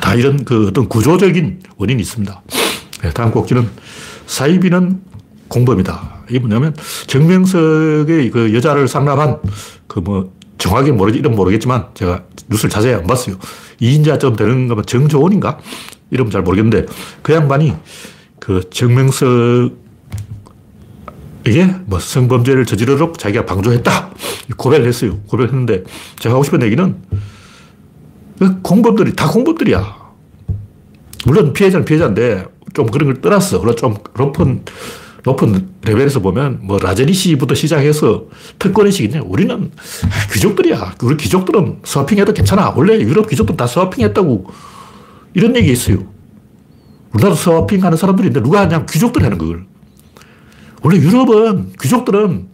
다 0.00 0.14
이런 0.14 0.44
그 0.44 0.68
어떤 0.68 0.88
구조적인 0.88 1.62
원인이 1.76 2.00
있습니다. 2.00 2.42
네, 3.02 3.10
다음 3.10 3.32
곡지는 3.32 3.68
사이비는 4.26 5.00
공범이다. 5.48 6.24
이게 6.28 6.38
뭐냐면 6.38 6.74
정명석의 7.06 8.30
그 8.30 8.54
여자를 8.54 8.88
상납한 8.88 9.38
그 9.86 10.00
뭐 10.00 10.36
정확히 10.58 10.90
모르지, 10.90 11.18
이름 11.18 11.34
모르겠지만 11.36 11.86
제가 11.94 12.22
뉴스를 12.48 12.70
자세히 12.70 12.94
안 12.94 13.06
봤어요. 13.06 13.36
2인자쯤 13.80 14.36
되는 14.36 14.68
거면 14.68 14.86
정조원인가? 14.86 15.58
이름 16.10 16.30
잘 16.30 16.42
모르겠는데 16.42 16.86
그 17.22 17.32
양반이 17.34 17.74
그 18.38 18.68
정명석에게 18.70 19.70
뭐 21.86 21.98
성범죄를 21.98 22.64
저지르도록 22.64 23.18
자기가 23.18 23.44
방조했다. 23.44 24.10
고백을 24.56 24.86
했어요. 24.86 25.18
고백을 25.28 25.48
했는데 25.48 25.84
제가 26.18 26.34
하고 26.34 26.44
싶은 26.44 26.62
얘기는 26.62 26.96
그 28.38 28.62
공범들이 28.62 29.14
다 29.14 29.28
공범들이야. 29.28 30.06
물론 31.26 31.52
피해자는 31.52 31.84
피해자인데 31.84 32.44
좀 32.72 32.86
그런 32.86 33.12
걸 33.12 33.20
떠났어. 33.20 33.60
그리고 33.60 33.74
좀 33.74 33.96
높은, 34.16 34.62
높은 35.26 35.70
레벨에서 35.82 36.20
보면 36.20 36.60
뭐 36.62 36.78
라제니시부터 36.78 37.56
시작해서 37.56 38.26
특권의식이냐. 38.60 39.22
우리는 39.24 39.72
귀족들이야. 40.32 40.94
우리 41.02 41.16
귀족들은 41.16 41.80
서핑해도 41.82 42.32
괜찮아. 42.32 42.72
원래 42.76 42.96
유럽 43.00 43.28
귀족들 43.28 43.56
다 43.56 43.66
서핑했다고 43.66 44.46
이런 45.34 45.56
얘기 45.56 45.72
있어요. 45.72 45.98
우리나라 47.12 47.34
서핑하는 47.34 47.98
사람들이 47.98 48.28
있는데 48.28 48.44
누가 48.44 48.60
하냐 48.60 48.86
귀족들이 48.86 49.24
하는 49.24 49.36
걸. 49.36 49.66
원래 50.82 50.96
유럽은 50.98 51.72
귀족들은 51.80 52.46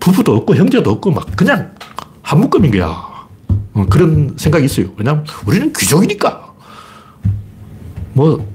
부부도 0.00 0.36
없고 0.36 0.54
형제도 0.56 0.90
없고 0.90 1.10
막 1.10 1.26
그냥 1.36 1.74
한 2.22 2.40
묶음인 2.40 2.70
거야. 2.70 2.88
어, 3.74 3.86
그런 3.90 4.34
생각이 4.38 4.64
있어요. 4.64 4.86
왜냐면 4.96 5.26
우리는 5.46 5.70
귀족이니까. 5.74 6.54
뭐, 8.14 8.50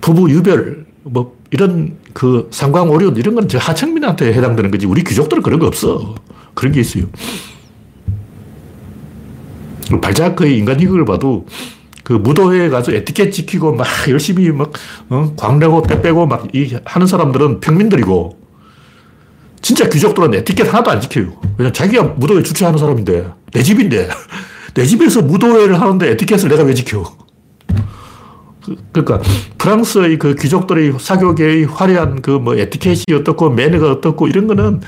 부부 0.00 0.30
유별, 0.30 0.86
뭐, 1.02 1.39
이런 1.50 1.98
그 2.12 2.48
상광 2.50 2.90
오륜 2.90 3.16
이런 3.16 3.34
건 3.34 3.48
하청민한테 3.52 4.32
해당되는 4.32 4.70
거지. 4.70 4.86
우리 4.86 5.02
귀족들은 5.02 5.42
그런 5.42 5.58
거 5.58 5.66
없어. 5.66 6.14
그런 6.54 6.72
게 6.72 6.80
있어요. 6.80 7.04
발자크의 10.00 10.56
인간이익을 10.58 11.04
봐도 11.04 11.46
그 12.04 12.12
무도회에 12.14 12.68
가서 12.68 12.92
에티켓 12.92 13.32
지키고 13.32 13.74
막 13.74 13.86
열심히 14.08 14.50
막, 14.50 14.72
어, 15.08 15.32
광내고 15.36 15.82
때 15.82 16.00
빼고 16.00 16.26
막 16.26 16.54
이, 16.54 16.76
하는 16.84 17.06
사람들은 17.06 17.60
평민들이고 17.60 18.38
진짜 19.62 19.88
귀족들은 19.88 20.34
에티켓 20.34 20.68
하나도 20.68 20.90
안 20.90 21.00
지켜요. 21.00 21.32
왜냐 21.58 21.72
자기가 21.72 22.02
무도회 22.02 22.42
주최하는 22.42 22.78
사람인데 22.78 23.26
내 23.52 23.62
집인데 23.62 24.08
내 24.74 24.84
집에서 24.84 25.22
무도회를 25.22 25.80
하는데 25.80 26.10
에티켓을 26.10 26.48
내가 26.48 26.62
왜 26.62 26.74
지켜? 26.74 27.04
그, 28.64 28.76
그러니까 28.92 29.20
프랑스의 29.58 30.18
그 30.18 30.34
귀족들의 30.34 30.94
사교계의 30.98 31.64
화려한 31.64 32.22
그 32.22 32.38
뭐 32.38 32.56
에티켓이 32.56 33.04
어떻고 33.18 33.50
매너가 33.50 33.90
어떻고 33.90 34.28
이런 34.28 34.46
거는 34.46 34.80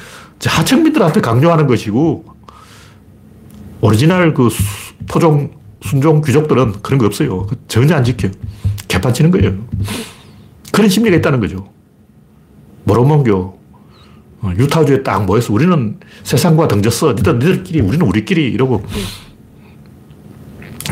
하층민들한테 0.45 1.21
강요하는 1.21 1.67
것이고 1.67 2.25
오리지널 3.81 4.35
그 4.35 4.49
토종 5.09 5.51
순종 5.83 6.21
귀족들은 6.23 6.83
그런 6.83 6.99
거 6.99 7.07
없어요. 7.07 7.47
전혀 7.69 7.97
안 7.97 8.05
지켜. 8.05 8.29
개판 8.89 9.13
치는 9.13 9.31
거예요. 9.33 9.55
그런 10.73 10.89
심리가 10.89 11.17
있다는 11.17 11.41
거죠. 11.41 11.69
모르몬교, 12.85 13.59
어, 14.43 14.53
유타주에 14.59 15.03
딱 15.03 15.25
모여서 15.25 15.53
우리는 15.53 15.99
세상과 16.23 16.69
등졌어. 16.69 17.15
니들, 17.15 17.39
니들끼리, 17.39 17.81
우리는 17.81 18.07
우리끼리 18.07 18.45
이러고 18.51 18.83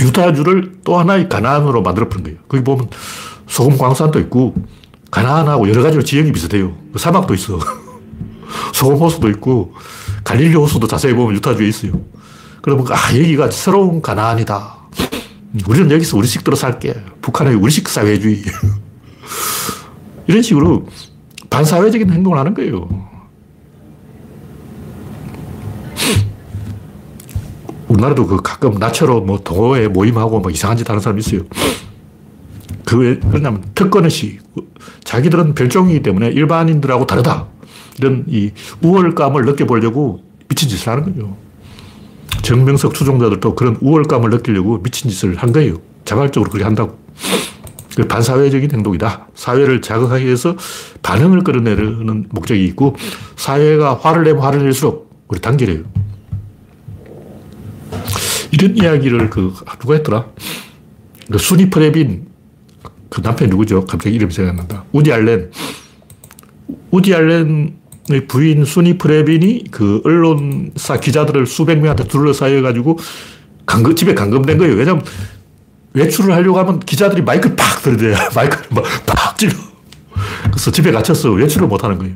유타주를 0.00 0.80
또 0.84 0.98
하나의 0.98 1.28
가나안으로 1.28 1.82
만들어버린 1.82 2.24
거예요. 2.24 2.38
거기 2.48 2.64
보면 2.64 2.88
소금 3.46 3.78
광산도 3.78 4.18
있고 4.20 4.54
가나안하고 5.10 5.68
여러 5.68 5.82
가지로 5.82 6.02
지형이 6.02 6.32
비슷해요. 6.32 6.76
사막도 6.96 7.34
있어. 7.34 7.58
소금 8.74 8.96
호수도 8.96 9.28
있고 9.30 9.74
갈릴리 10.24 10.54
호수도 10.54 10.86
자세히 10.86 11.14
보면 11.14 11.36
유타주에 11.36 11.68
있어요. 11.68 11.92
그러면 12.62 12.86
아 12.90 13.16
여기가 13.16 13.50
새로운 13.50 14.02
가나안이다. 14.02 14.78
우리는 15.66 15.90
여기서 15.90 16.16
우리식대로 16.16 16.56
살게. 16.56 16.94
북한의 17.22 17.54
우리식 17.54 17.88
사회주의. 17.88 18.42
이런 20.26 20.42
식으로 20.42 20.86
반사회적인 21.48 22.10
행동을 22.10 22.38
하는 22.38 22.54
거예요. 22.54 23.09
우리나라도 27.90 28.26
그 28.26 28.40
가끔 28.40 28.74
나처럼 28.74 29.26
뭐 29.26 29.40
동호회 29.40 29.88
모임하고 29.88 30.40
뭐 30.40 30.50
이상한 30.50 30.76
짓 30.76 30.88
하는 30.88 31.00
사람 31.00 31.18
있어요. 31.18 31.42
그왜 32.84 33.18
그러냐면 33.18 33.64
특권의식. 33.74 34.40
자기들은 35.04 35.54
별종이기 35.54 36.02
때문에 36.02 36.28
일반인들하고 36.28 37.06
다르다. 37.06 37.46
이런 37.98 38.24
이 38.28 38.52
우월감을 38.82 39.44
느껴보려고 39.44 40.22
미친 40.48 40.68
짓을 40.68 40.92
하는 40.92 41.04
거죠. 41.04 41.36
정명석 42.42 42.94
추종자들도 42.94 43.54
그런 43.56 43.76
우월감을 43.80 44.30
느끼려고 44.30 44.80
미친 44.82 45.10
짓을 45.10 45.36
한 45.36 45.52
거예요. 45.52 45.74
자발적으로 46.04 46.50
그렇게 46.50 46.64
한다고. 46.64 46.98
그 47.96 48.06
반사회적인 48.06 48.70
행동이다. 48.70 49.26
사회를 49.34 49.82
자극하기 49.82 50.24
위해서 50.24 50.56
반응을 51.02 51.42
끌어내려는 51.42 52.26
목적이 52.30 52.64
있고, 52.66 52.94
사회가 53.36 53.96
화를 53.96 54.22
내면 54.22 54.42
화를 54.42 54.62
낼수록 54.62 55.10
우리 55.26 55.40
단결해요. 55.40 55.82
이런 58.60 58.76
이야기를 58.76 59.30
그, 59.30 59.54
누가 59.80 59.94
했더라? 59.94 60.26
그 61.30 61.38
수니 61.38 61.70
프레빈, 61.70 62.26
그 63.08 63.20
남편이 63.22 63.50
누구죠? 63.50 63.86
갑자기 63.86 64.16
이름이 64.16 64.32
생각난다. 64.32 64.84
우디 64.92 65.12
알렌. 65.12 65.50
우디 66.90 67.14
알렌의 67.14 68.26
부인 68.28 68.64
수니 68.64 68.98
프레빈이 68.98 69.64
그 69.70 70.02
언론사 70.04 71.00
기자들을 71.00 71.46
수백 71.46 71.78
명한테 71.78 72.04
둘러싸여가지고 72.04 72.98
감금, 73.64 73.94
집에 73.94 74.14
감금된 74.14 74.58
거예요. 74.58 74.74
왜냐면 74.74 75.04
외출을 75.94 76.34
하려고 76.34 76.58
하면 76.58 76.80
기자들이 76.80 77.22
마이크를 77.22 77.56
팍 77.56 77.82
들이대요. 77.82 78.16
마이크를 78.34 78.64
막팍 78.70 79.38
찔러. 79.38 79.54
그래서 80.50 80.70
집에 80.70 80.92
갇혔어. 80.92 81.30
외출을 81.30 81.66
못 81.66 81.82
하는 81.82 81.98
거예요. 81.98 82.14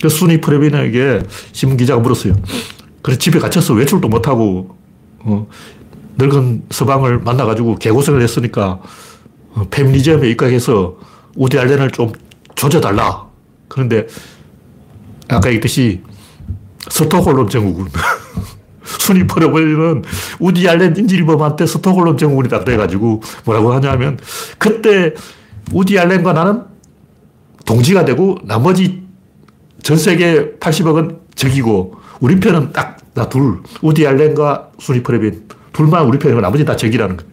그 0.00 0.08
수니 0.08 0.40
프레빈에게 0.40 1.22
신문 1.52 1.76
기자가 1.76 2.00
물었어요. 2.00 2.34
그래 3.02 3.16
집에 3.16 3.38
갇혔어. 3.38 3.74
외출도 3.74 4.08
못 4.08 4.28
하고 4.28 4.81
어, 5.24 5.46
늙은 6.18 6.64
서방을 6.70 7.20
만나가지고 7.20 7.76
개고생을 7.76 8.22
했으니까 8.22 8.80
어, 9.54 9.66
페미니즘에 9.70 10.28
입각해서 10.30 10.96
우디 11.36 11.58
알렌을 11.58 11.90
좀 11.90 12.12
조져달라. 12.54 13.26
그런데 13.68 14.06
아까 15.28 15.48
얘기했듯이 15.48 16.02
스톡홀름 16.90 17.48
증후군. 17.48 17.88
순위 18.84 19.26
퍼려버리는 19.26 20.02
우디 20.40 20.68
알렌 20.68 20.96
인질범한테 20.96 21.66
스톡홀름 21.66 22.18
증후군이 22.18 22.48
딱 22.48 22.64
돼가지고 22.64 23.22
뭐라고 23.44 23.72
하냐면 23.72 24.18
그때 24.58 25.14
우디 25.72 25.98
알렌과 25.98 26.32
나는 26.32 26.64
동지가 27.64 28.04
되고 28.04 28.36
나머지 28.44 29.02
전 29.82 29.96
세계 29.96 30.52
80억은 30.58 31.20
적이고 31.34 31.94
우리 32.22 32.40
편은 32.40 32.72
딱 32.72 33.02
나 33.14 33.28
둘, 33.28 33.60
우디 33.82 34.06
알렌과 34.06 34.70
수니 34.78 35.02
프레빈 35.02 35.48
둘만 35.72 36.06
우리 36.06 36.18
편이고 36.18 36.40
나머지 36.40 36.64
다 36.64 36.76
적이라는 36.76 37.16
거예요. 37.16 37.32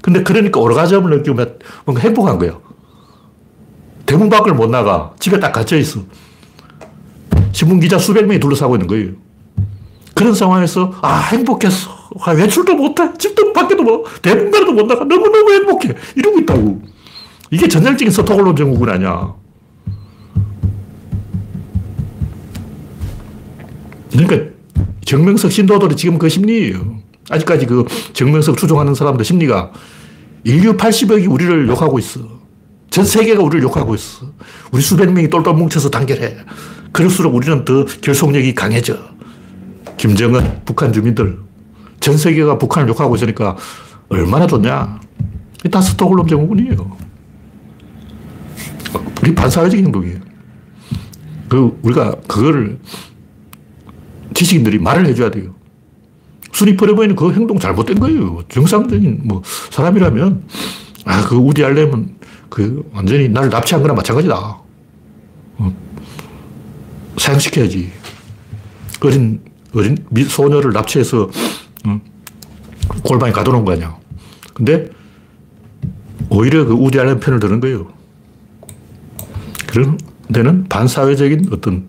근데 0.00 0.22
그러니까 0.22 0.60
오르가즘을 0.60 1.10
느끼면 1.18 1.58
뭔가 1.84 2.02
행복한 2.02 2.38
거예요. 2.38 2.60
대문 4.06 4.28
밖을 4.30 4.54
못 4.54 4.70
나가. 4.70 5.12
집에 5.18 5.38
딱 5.38 5.52
갇혀 5.52 5.76
있어. 5.76 6.00
신문 7.52 7.80
기자 7.80 7.98
수백 7.98 8.26
명이 8.26 8.38
둘러싸고 8.40 8.76
있는 8.76 8.86
거예요. 8.86 9.10
그런 10.14 10.34
상황에서 10.34 10.92
아 11.02 11.18
행복했어. 11.18 11.90
아, 12.20 12.30
외출도 12.32 12.74
못해. 12.74 13.10
집도 13.18 13.52
밖에도 13.52 13.82
뭐 13.82 14.04
대문가도 14.22 14.72
못 14.72 14.86
나가. 14.86 15.04
너무너무 15.04 15.52
행복해. 15.52 15.94
이러고 16.16 16.38
있다고. 16.40 16.82
이게 17.50 17.68
전형적인 17.68 18.10
스톡홀름 18.12 18.56
증후군 18.56 18.88
아니야. 18.88 19.34
그러니까 24.10 24.50
정명석 25.04 25.52
신도들이 25.52 25.96
지금 25.96 26.18
그 26.18 26.28
심리예요. 26.28 26.98
아직까지 27.30 27.66
그 27.66 27.84
정명석 28.12 28.56
추종하는 28.56 28.94
사람들 28.94 29.24
심리가 29.24 29.72
인류 30.44 30.76
80억이 30.76 31.30
우리를 31.30 31.68
욕하고 31.68 31.98
있어. 31.98 32.20
전 32.90 33.04
세계가 33.04 33.42
우리를 33.42 33.62
욕하고 33.62 33.94
있어. 33.94 34.32
우리 34.72 34.82
수백 34.82 35.12
명이 35.12 35.28
똘똘 35.28 35.54
뭉쳐서 35.54 35.90
단결해. 35.90 36.36
그럴수록 36.92 37.34
우리는 37.34 37.64
더 37.64 37.84
결속력이 37.84 38.54
강해져. 38.54 38.98
김정은, 39.98 40.62
북한 40.64 40.92
주민들. 40.92 41.38
전 42.00 42.16
세계가 42.16 42.56
북한을 42.58 42.88
욕하고 42.88 43.14
있으니까 43.16 43.56
얼마나 44.08 44.46
좋냐. 44.46 45.00
다 45.70 45.80
스톡홀름 45.80 46.26
증후군이에요. 46.28 46.96
우리 49.22 49.34
반사회적 49.34 49.78
행동이에요. 49.78 50.18
그, 51.48 51.78
우리가 51.82 52.14
그거를 52.26 52.78
지식인들이 54.34 54.78
말을 54.78 55.06
해줘야 55.06 55.30
돼요. 55.30 55.54
순위 56.52 56.76
퍼레버에는 56.76 57.16
그 57.16 57.32
행동 57.32 57.58
잘못된 57.58 57.98
거예요. 58.00 58.42
정상적인 58.48 59.20
뭐 59.24 59.42
사람이라면 59.70 60.44
아, 61.04 61.24
그 61.26 61.36
우디 61.36 61.64
알렘은 61.64 62.16
그 62.48 62.88
완전히 62.92 63.28
나를 63.28 63.50
납치한 63.50 63.82
거나 63.82 63.94
마찬가지다. 63.94 64.34
어. 65.58 65.76
사형시켜야지. 67.16 67.92
어린, 69.02 69.40
어린 69.74 69.96
소녀를 70.28 70.72
납치해서 70.72 71.30
어, 71.86 72.00
골방에 73.02 73.32
가둬놓은 73.32 73.64
거 73.64 73.72
아니야. 73.72 73.96
근데 74.54 74.88
오히려 76.30 76.64
그 76.64 76.74
우디 76.74 76.98
알렘 76.98 77.20
편을 77.20 77.38
드는 77.40 77.60
거예요. 77.60 77.86
그런 79.66 79.98
데는 80.32 80.64
반사회적인 80.68 81.48
어떤 81.52 81.88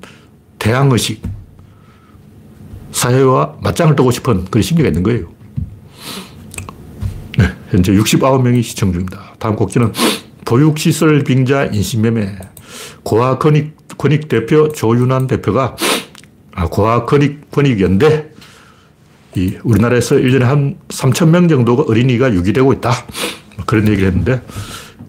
대항의식, 0.60 1.22
사회와 3.00 3.56
맞짱을 3.62 3.96
뜨고 3.96 4.12
싶은 4.12 4.46
그런 4.46 4.62
심리가 4.62 4.90
있는 4.90 5.04
거예요. 5.04 5.28
네. 7.38 7.46
현재 7.70 7.94
69명이 7.94 8.62
시청 8.62 8.92
중입니다. 8.92 9.36
다음 9.40 9.56
곡지는 9.56 9.94
보육시설 10.44 11.24
빙자 11.24 11.68
인신매매. 11.68 12.38
고아 13.04 13.38
권익, 13.38 13.98
권익 13.98 14.28
대표 14.28 14.70
조윤환 14.70 15.28
대표가 15.28 15.78
아, 16.54 16.68
고아 16.68 17.06
권익, 17.06 17.50
권익연대 17.52 18.32
이 19.36 19.58
우리나라에서 19.64 20.16
1년에 20.16 20.42
한 20.42 20.76
3천 20.90 21.30
명 21.30 21.48
정도가 21.48 21.86
어린이가 21.88 22.34
유기되고 22.34 22.74
있다. 22.74 22.92
뭐 23.56 23.66
그런 23.66 23.88
얘기를 23.88 24.10
했는데 24.10 24.42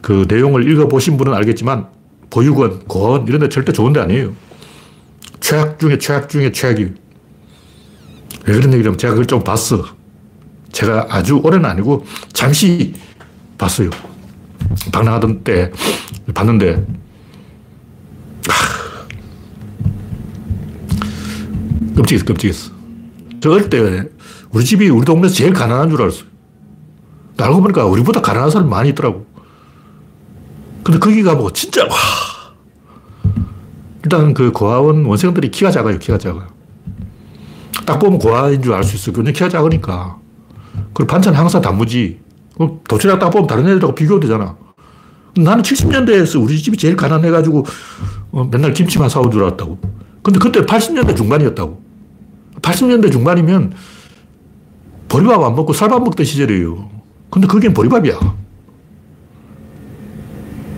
그 0.00 0.26
내용을 0.28 0.70
읽어보신 0.70 1.16
분은 1.16 1.34
알겠지만 1.34 1.88
보육원, 2.30 2.84
고원 2.86 3.26
이런 3.26 3.40
데 3.40 3.48
절대 3.48 3.72
좋은 3.72 3.92
데 3.92 3.98
아니에요. 3.98 4.32
최악 5.40 5.80
중에 5.80 5.98
최악 5.98 6.28
중에 6.28 6.52
최악이. 6.52 7.09
왜 8.46 8.54
그런 8.54 8.72
얘기를 8.72 8.86
하면 8.86 8.98
제가 8.98 9.12
그걸 9.14 9.26
좀 9.26 9.44
봤어. 9.44 9.84
제가 10.72 11.06
아주 11.10 11.40
오래는 11.42 11.68
아니고 11.68 12.04
잠시 12.32 12.94
봤어요. 13.58 13.90
방랑하던 14.92 15.42
때 15.44 15.72
봤는데 16.34 16.86
끔찍했어, 21.96 22.24
끔찍했어. 22.24 22.72
저 23.40 23.50
어릴 23.50 23.68
때 23.68 24.08
우리 24.50 24.64
집이 24.64 24.88
우리 24.88 25.04
동네에서 25.04 25.34
제일 25.34 25.52
가난한 25.52 25.90
줄 25.90 26.02
알았어요. 26.02 26.24
알고 27.38 27.62
보니까 27.62 27.86
우리보다 27.86 28.20
가난한 28.20 28.50
사람이 28.50 28.70
많이 28.70 28.90
있더라고. 28.90 29.26
근데 30.82 30.98
거기 30.98 31.22
가보고 31.22 31.52
진짜, 31.52 31.84
와. 31.84 31.96
일단 34.02 34.34
그 34.34 34.50
고아원 34.52 35.04
원생들이 35.04 35.50
키가 35.50 35.70
작아요, 35.70 35.98
키가 35.98 36.18
작아요. 36.18 36.48
딱 37.86 37.98
보면 37.98 38.18
고아인 38.18 38.62
줄 38.62 38.72
알 38.74 38.84
수 38.84 38.96
있어. 38.96 39.12
근데 39.12 39.32
키가 39.32 39.48
작으니까. 39.48 40.18
그리고 40.94 41.06
반찬 41.10 41.34
항상 41.34 41.60
단무지. 41.60 42.20
도시락 42.88 43.18
딱 43.18 43.30
보면 43.30 43.46
다른 43.46 43.66
애들하고 43.68 43.94
비교가 43.94 44.20
되잖아. 44.20 44.56
나는 45.36 45.62
70년대에서 45.62 46.42
우리 46.42 46.58
집이 46.60 46.76
제일 46.76 46.96
가난해가지고 46.96 47.64
어, 48.32 48.48
맨날 48.50 48.72
김치만 48.72 49.08
사온 49.08 49.30
줄 49.30 49.42
알았다고. 49.44 49.78
근데 50.22 50.38
그때 50.38 50.60
80년대 50.60 51.16
중반이었다고. 51.16 51.80
80년대 52.60 53.10
중반이면 53.10 53.72
보리밥 55.08 55.42
안 55.42 55.54
먹고 55.54 55.72
쌀밥 55.72 56.02
먹던 56.04 56.26
시절이에요. 56.26 56.90
근데 57.30 57.46
그게 57.46 57.72
보리밥이야. 57.72 58.18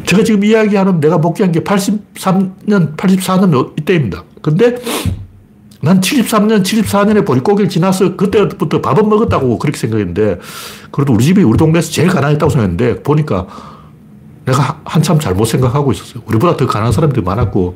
제가 0.06 0.22
지금 0.24 0.44
이야기하는 0.44 1.00
내가 1.00 1.18
복귀한 1.18 1.50
게 1.52 1.60
83년, 1.60 2.96
84년 2.96 3.78
이때입니다. 3.80 4.24
근데 4.42 4.76
난 5.84 6.00
73년, 6.00 6.62
74년에 6.62 7.26
보릿고기를 7.26 7.68
지나서 7.68 8.14
그때부터 8.14 8.80
밥은 8.80 9.08
먹었다고 9.08 9.58
그렇게 9.58 9.76
생각했는데, 9.76 10.38
그래도 10.92 11.12
우리 11.12 11.24
집이 11.24 11.42
우리 11.42 11.58
동네에서 11.58 11.90
제일 11.90 12.08
가난했다고 12.08 12.50
생각했는데, 12.50 13.02
보니까 13.02 13.48
내가 14.44 14.80
한참 14.84 15.18
잘못 15.18 15.46
생각하고 15.46 15.90
있었어요. 15.90 16.22
우리보다 16.26 16.56
더 16.56 16.66
가난한 16.68 16.92
사람들이 16.92 17.22
많았고, 17.22 17.74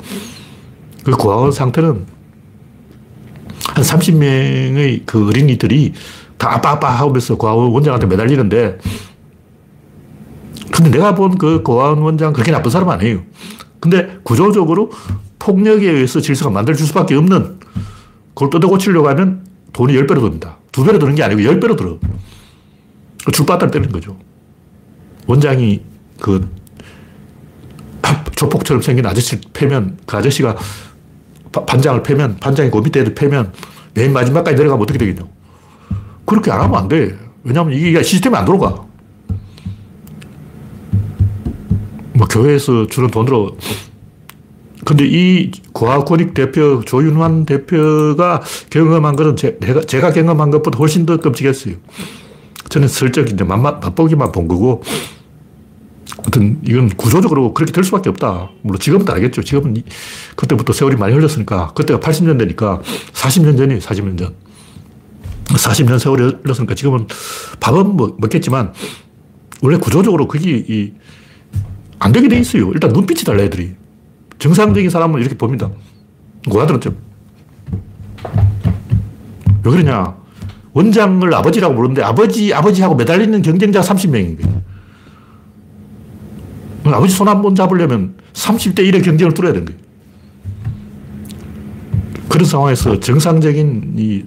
그 1.03 1.11
고아원 1.13 1.51
상태는 1.51 2.07
한 3.75 3.85
30명의 3.85 5.03
그 5.05 5.27
어린이들이 5.27 5.93
다 6.39 6.55
아빠 6.55 6.71
아빠 6.71 6.91
하면서 6.91 7.37
고아원 7.37 7.73
원장한테 7.73 8.07
매달리는데, 8.07 8.79
근데 10.71 10.91
내가 10.91 11.17
본 11.17 11.39
그 11.39 11.65
고아원 11.65 11.99
원장 11.99 12.33
그렇게 12.33 12.53
나쁜 12.53 12.71
사람 12.71 12.89
아니에요. 12.89 13.23
근데 13.81 14.19
구조적으로 14.23 14.93
폭력에 15.41 15.91
의해서 15.91 16.21
질서가 16.21 16.53
만들어질 16.53 16.87
수밖에 16.87 17.17
없는 17.17 17.66
그걸 18.37 18.51
뜯어 18.51 18.69
고치려고 18.69 19.09
하면 19.09 19.47
돈이 19.73 19.95
10배로 19.95 20.21
듭니다. 20.21 20.59
2배로 20.73 21.01
드는 21.01 21.15
게 21.15 21.23
아니고 21.23 21.41
10배로 21.41 21.77
들어. 21.77 21.99
줄바닥 23.33 23.71
때리는 23.71 23.91
거죠. 23.91 24.19
원장이 25.27 25.81
그 26.21 26.47
조폭처럼 28.37 28.83
생긴 28.83 29.07
아저씨를 29.07 29.43
패면 29.55 29.99
그 30.05 30.17
아저씨가 30.19 30.55
반장을 31.51 32.03
패면 32.03 32.37
반장이 32.37 32.71
그 32.71 32.79
밑에 32.79 33.01
애들 33.01 33.15
패면 33.15 33.55
맨 33.95 34.13
마지막까지 34.13 34.55
내려가면 34.55 34.83
어떻게 34.83 34.99
되겠냐고. 34.99 35.31
그렇게 36.27 36.51
안 36.51 36.61
하면 36.61 36.79
안 36.79 36.89
돼. 36.89 37.19
왜냐하면 37.43 37.73
이게 37.73 38.03
시스템이 38.03 38.37
안 38.37 38.45
돌아가. 38.45 38.85
뭐 42.13 42.27
교회에서 42.29 42.87
주는 42.89 43.11
돈으로 43.11 43.57
근데 44.87 45.05
이 45.05 45.51
고아권익 45.73 46.33
대표 46.33 46.81
조윤환 46.85 47.45
대표가 47.45 48.41
경험한 48.71 49.17
것은 49.17 49.35
제, 49.35 49.59
가 49.59 49.81
제가 49.81 50.13
경험한 50.13 50.53
것보다 50.53 50.79
훨씬 50.79 51.05
더 51.05 51.17
끔찍했어요. 51.17 51.75
저는 52.69 52.87
슬쩍 52.87 53.29
이제 53.29 53.43
맛보기만 53.43 54.31
본 54.31 54.47
거고, 54.47 54.85
아무튼 56.19 56.61
이건 56.65 56.89
구조적으로 56.91 57.53
그렇게 57.53 57.73
될 57.73 57.83
수밖에 57.83 58.11
없다. 58.11 58.51
물론 58.63 58.79
지금은 58.79 59.09
알겠죠. 59.09 59.43
지금은 59.43 59.83
그때부터 60.37 60.73
세월이 60.73 60.95
많이 60.95 61.15
흘렀으니까, 61.15 61.73
그때가 61.75 61.99
80년대니까 61.99 62.81
40년 63.13 63.57
전이에요, 63.57 63.81
40년 63.81 64.17
전. 64.17 64.35
40년 65.47 65.99
세월이 65.99 66.23
흘렀으니까 66.45 66.77
지금은 66.77 67.09
밥은 67.59 67.97
뭐 67.97 68.17
먹겠지만, 68.21 68.73
원래 69.63 69.79
구조적으로 69.79 70.29
그게 70.29 70.65
이, 70.69 70.93
안 71.99 72.13
되게 72.13 72.29
돼 72.29 72.39
있어요. 72.39 72.71
일단 72.73 72.93
눈빛이 72.93 73.25
달라, 73.25 73.43
애들이. 73.43 73.75
정상적인 74.39 74.91
사람은 74.91 75.21
이렇게 75.21 75.37
봅니다. 75.37 75.71
고아들은 76.49 76.81
좀. 76.81 76.97
왜 79.65 79.71
그러냐. 79.71 80.15
원장을 80.73 81.33
아버지라고 81.35 81.75
부르는데 81.75 82.03
아버지, 82.03 82.53
아버지하고 82.53 82.95
매달리는 82.95 83.41
경쟁자 83.43 83.81
30명인 83.81 84.41
거예요. 84.43 84.63
아버지 86.85 87.13
손 87.15 87.27
한 87.29 87.43
번 87.43 87.55
잡으려면 87.55 88.15
30대 88.35 88.81
1의 88.81 89.03
경쟁을 89.05 89.35
뚫어야 89.35 89.53
되는 89.53 89.67
거예요. 89.67 89.81
그런 92.29 92.45
상황에서 92.45 93.01
정상적인 93.01 93.95
이 93.97 94.25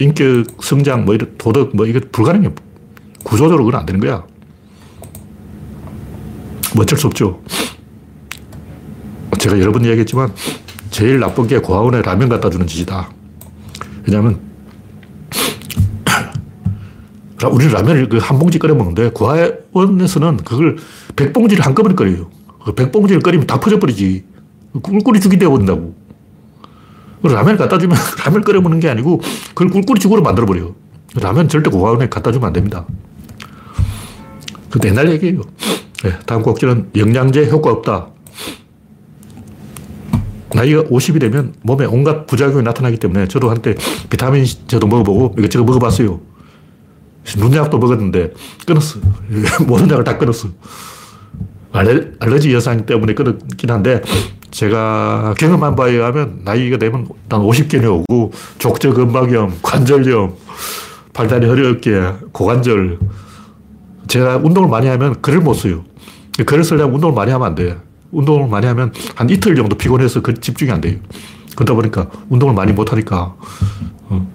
인격 0.00 0.46
성장, 0.62 1.04
뭐 1.04 1.14
이런 1.14 1.36
도덕, 1.38 1.76
뭐 1.76 1.86
이거 1.86 2.00
불가능해. 2.10 2.50
구조적으로 3.24 3.64
그건 3.64 3.80
안 3.80 3.86
되는 3.86 4.00
거야. 4.00 4.24
뭐 6.74 6.82
어쩔 6.82 6.98
수 6.98 7.06
없죠. 7.08 7.40
제가 9.38 9.58
여러 9.60 9.72
번 9.72 9.84
이야기했지만 9.84 10.32
제일 10.90 11.20
나쁜 11.20 11.46
게 11.46 11.58
고아원에 11.58 12.02
라면 12.02 12.28
갖다 12.28 12.50
주는 12.50 12.66
짓이다. 12.66 13.08
왜냐하면 14.06 14.40
우리는 17.52 17.72
라면을 17.72 18.08
그 18.08 18.18
한 18.18 18.38
봉지 18.38 18.58
끓여 18.58 18.74
먹는데 18.74 19.10
고아원에서는 19.10 20.38
그걸 20.38 20.76
백 21.14 21.32
봉지를 21.32 21.64
한꺼번에 21.64 21.94
끓여요. 21.94 22.30
그백 22.64 22.90
봉지를 22.92 23.22
끓이면 23.22 23.46
다 23.46 23.60
퍼져버리지. 23.60 24.24
꿀꿀이 24.82 25.20
죽이 25.20 25.38
되어버린다고. 25.38 25.94
라면을 27.22 27.56
갖다 27.56 27.78
주면 27.78 27.96
라면 28.24 28.42
끓여 28.42 28.60
먹는 28.60 28.80
게 28.80 28.88
아니고 28.88 29.20
그걸 29.54 29.68
꿀꿀이 29.70 30.00
죽으로 30.00 30.22
만들어버려요. 30.22 30.74
라면 31.14 31.48
절대 31.48 31.70
고아원에 31.70 32.08
갖다 32.08 32.32
주면 32.32 32.48
안 32.48 32.52
됩니다. 32.52 32.84
그 34.70 34.78
옛날 34.84 35.10
얘기예요. 35.12 35.40
네, 36.02 36.12
다음 36.26 36.42
곡지는 36.42 36.90
영양제 36.96 37.48
효과 37.50 37.70
없다. 37.70 38.08
나이가 40.54 40.82
50이 40.84 41.20
되면 41.20 41.54
몸에 41.62 41.84
온갖 41.84 42.26
부작용이 42.26 42.62
나타나기 42.62 42.96
때문에 42.96 43.28
저도 43.28 43.50
한때 43.50 43.74
비타민 44.08 44.44
저도 44.66 44.86
먹어보고 44.86 45.34
이것저것 45.38 45.64
먹어봤어요. 45.64 46.20
눈약도 47.36 47.78
먹었는데 47.78 48.32
끊었어. 48.66 49.00
모든 49.66 49.90
약을 49.90 50.04
다 50.04 50.16
끊었어. 50.16 50.48
알레, 51.72 52.12
알러지 52.18 52.52
현상 52.52 52.86
때문에 52.86 53.14
끊었긴 53.14 53.70
한데 53.70 54.02
제가 54.50 55.34
경험한 55.38 55.76
바에 55.76 55.92
의하면 55.92 56.40
나이가 56.44 56.78
되면 56.78 57.06
난 57.28 57.40
50견이 57.42 57.84
오고 57.84 58.32
족저근막염, 58.58 59.58
관절염, 59.62 60.34
발다리 61.12 61.46
허리 61.46 61.66
어깨, 61.66 62.14
고관절 62.32 62.98
제가 64.06 64.38
운동을 64.38 64.70
많이 64.70 64.86
하면 64.88 65.20
글을 65.20 65.40
못 65.40 65.52
써요. 65.54 65.84
글을 66.46 66.64
쓰려면 66.64 66.94
운동을 66.94 67.14
많이 67.14 67.30
하면 67.30 67.46
안 67.46 67.54
돼. 67.54 67.76
운동을 68.10 68.48
많이 68.48 68.66
하면 68.66 68.92
한 69.14 69.28
이틀 69.28 69.54
정도 69.54 69.76
피곤해서 69.76 70.22
그 70.22 70.34
집중이 70.34 70.70
안 70.70 70.80
돼요. 70.80 70.98
그러다 71.54 71.74
보니까 71.74 72.08
운동을 72.28 72.54
많이 72.54 72.72
못 72.72 72.92
하니까 72.92 73.34
어, 74.08 74.28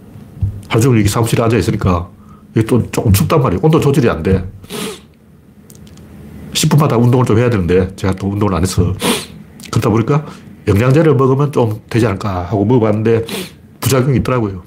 하루 0.67 0.81
종일 0.81 0.99
여기 0.99 1.09
사무실에 1.09 1.41
앉아 1.43 1.57
있으니까 1.57 2.09
이게 2.55 2.65
또 2.65 2.89
조금 2.91 3.12
춥단 3.12 3.41
말이에요. 3.41 3.59
온도 3.63 3.79
조절이 3.79 4.09
안 4.09 4.21
돼. 4.21 4.47
10분마다 6.53 7.01
운동을 7.01 7.25
좀 7.25 7.38
해야 7.38 7.49
되는데 7.49 7.95
제가 7.95 8.13
또 8.15 8.29
운동을 8.29 8.53
안 8.53 8.62
해서 8.62 8.93
그러다 9.71 9.89
보니까 9.89 10.25
영양제를 10.67 11.15
먹으면 11.15 11.51
좀 11.51 11.81
되지 11.89 12.05
않을까 12.05 12.43
하고 12.43 12.65
먹어봤는데 12.65 13.25
부작용이 13.79 14.17
있더라고요. 14.17 14.63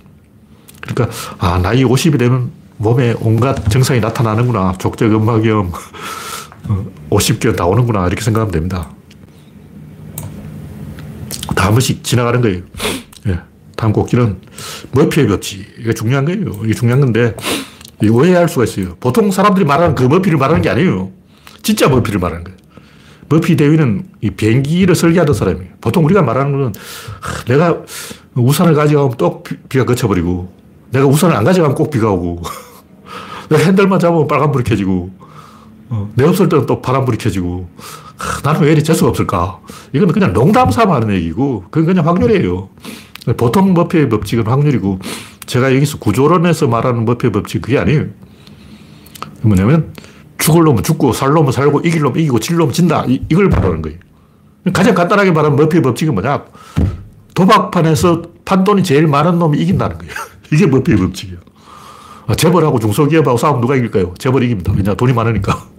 그러니까 0.80 1.16
아 1.38 1.58
나이 1.58 1.84
50이 1.84 2.18
되면 2.18 2.50
몸에 2.78 3.14
온갖 3.20 3.68
증상이 3.70 4.00
나타나는구나. 4.00 4.74
족저근막염, 4.78 5.72
50개 7.10 7.48
어, 7.48 7.52
나오는구나. 7.56 8.06
이렇게 8.06 8.22
생각하면 8.22 8.52
됩니다. 8.52 8.90
다 11.56 11.66
한 11.66 11.72
번씩 11.72 12.04
지나가는 12.04 12.40
거예요. 12.40 12.62
예. 13.26 13.40
다음 13.76 13.92
곡지는 13.92 14.36
머피의 14.92 15.26
법칙. 15.26 15.66
이게 15.80 15.92
중요한 15.92 16.24
거예요. 16.24 16.60
이게 16.64 16.74
중요한 16.74 17.00
건데, 17.00 17.34
오해할 18.08 18.48
수가 18.48 18.64
있어요. 18.64 18.96
보통 19.00 19.30
사람들이 19.32 19.64
말하는 19.64 19.94
그 19.96 20.04
머피를 20.04 20.38
말하는 20.38 20.62
게 20.62 20.68
아니에요. 20.70 21.10
진짜 21.62 21.88
머피를 21.88 22.20
말하는 22.20 22.44
거예요. 22.44 22.56
머피 23.28 23.56
대위는 23.56 24.06
이 24.20 24.30
비행기를 24.30 24.94
설계하던 24.94 25.34
사람이에요. 25.34 25.72
보통 25.80 26.04
우리가 26.04 26.22
말하는 26.22 26.52
거는 26.52 26.72
내가 27.48 27.82
우산을 28.34 28.74
가져가면 28.74 29.16
또 29.16 29.42
비가 29.68 29.84
그쳐버리고 29.84 30.52
내가 30.92 31.06
우산을 31.06 31.34
안 31.34 31.42
가져가면 31.42 31.74
꼭 31.74 31.90
비가 31.90 32.10
오고 32.12 32.42
내가 33.50 33.64
핸들만 33.64 33.98
잡으면 33.98 34.28
빨간불이 34.28 34.62
켜지고 34.62 35.10
어, 35.88 36.10
내 36.14 36.24
없을 36.24 36.48
때는 36.48 36.66
또 36.66 36.82
파란불이 36.82 37.18
켜지고 37.18 37.68
나는 38.42 38.62
왜 38.62 38.72
이리 38.72 38.82
재수가 38.82 39.10
없을까? 39.10 39.60
이건 39.92 40.10
그냥 40.12 40.32
농담 40.32 40.70
삼아 40.70 40.96
하는 40.96 41.14
얘기고 41.14 41.64
그건 41.70 41.86
그냥 41.86 42.06
확률이에요. 42.06 42.68
보통 43.36 43.74
머피의 43.74 44.08
법칙은 44.08 44.46
확률이고 44.46 44.98
제가 45.46 45.74
여기서 45.74 45.98
구조론에서 45.98 46.68
말하는 46.68 47.04
머피의 47.04 47.32
법칙 47.32 47.62
그게 47.62 47.78
아니에요. 47.78 48.06
뭐냐면 49.42 49.92
죽을 50.38 50.64
놈은 50.64 50.82
죽고 50.82 51.12
살 51.12 51.30
놈은 51.30 51.52
살고 51.52 51.80
이길 51.80 52.02
놈은 52.02 52.20
이기고 52.20 52.40
질 52.40 52.56
놈은 52.56 52.72
진다. 52.72 53.04
이, 53.06 53.26
걸 53.34 53.48
말하는 53.48 53.82
거예요. 53.82 53.98
가장 54.72 54.94
간단하게 54.94 55.30
말하면 55.32 55.56
머피의 55.56 55.82
법칙은 55.82 56.14
뭐냐? 56.14 56.44
도박판에서 57.34 58.22
판돈이 58.44 58.82
제일 58.82 59.06
많은 59.06 59.38
놈이 59.38 59.58
이긴다는 59.58 59.98
거예요. 59.98 60.12
이게 60.52 60.66
머피의 60.66 60.98
법칙이에요. 60.98 61.38
아, 62.28 62.34
재벌하고 62.34 62.78
중소기업하고 62.78 63.38
싸우면 63.38 63.60
누가 63.60 63.76
이길까요? 63.76 64.14
재벌이 64.18 64.46
이깁니다. 64.46 64.72
왜냐? 64.72 64.94
돈이 64.94 65.12
많으니까. 65.12 65.75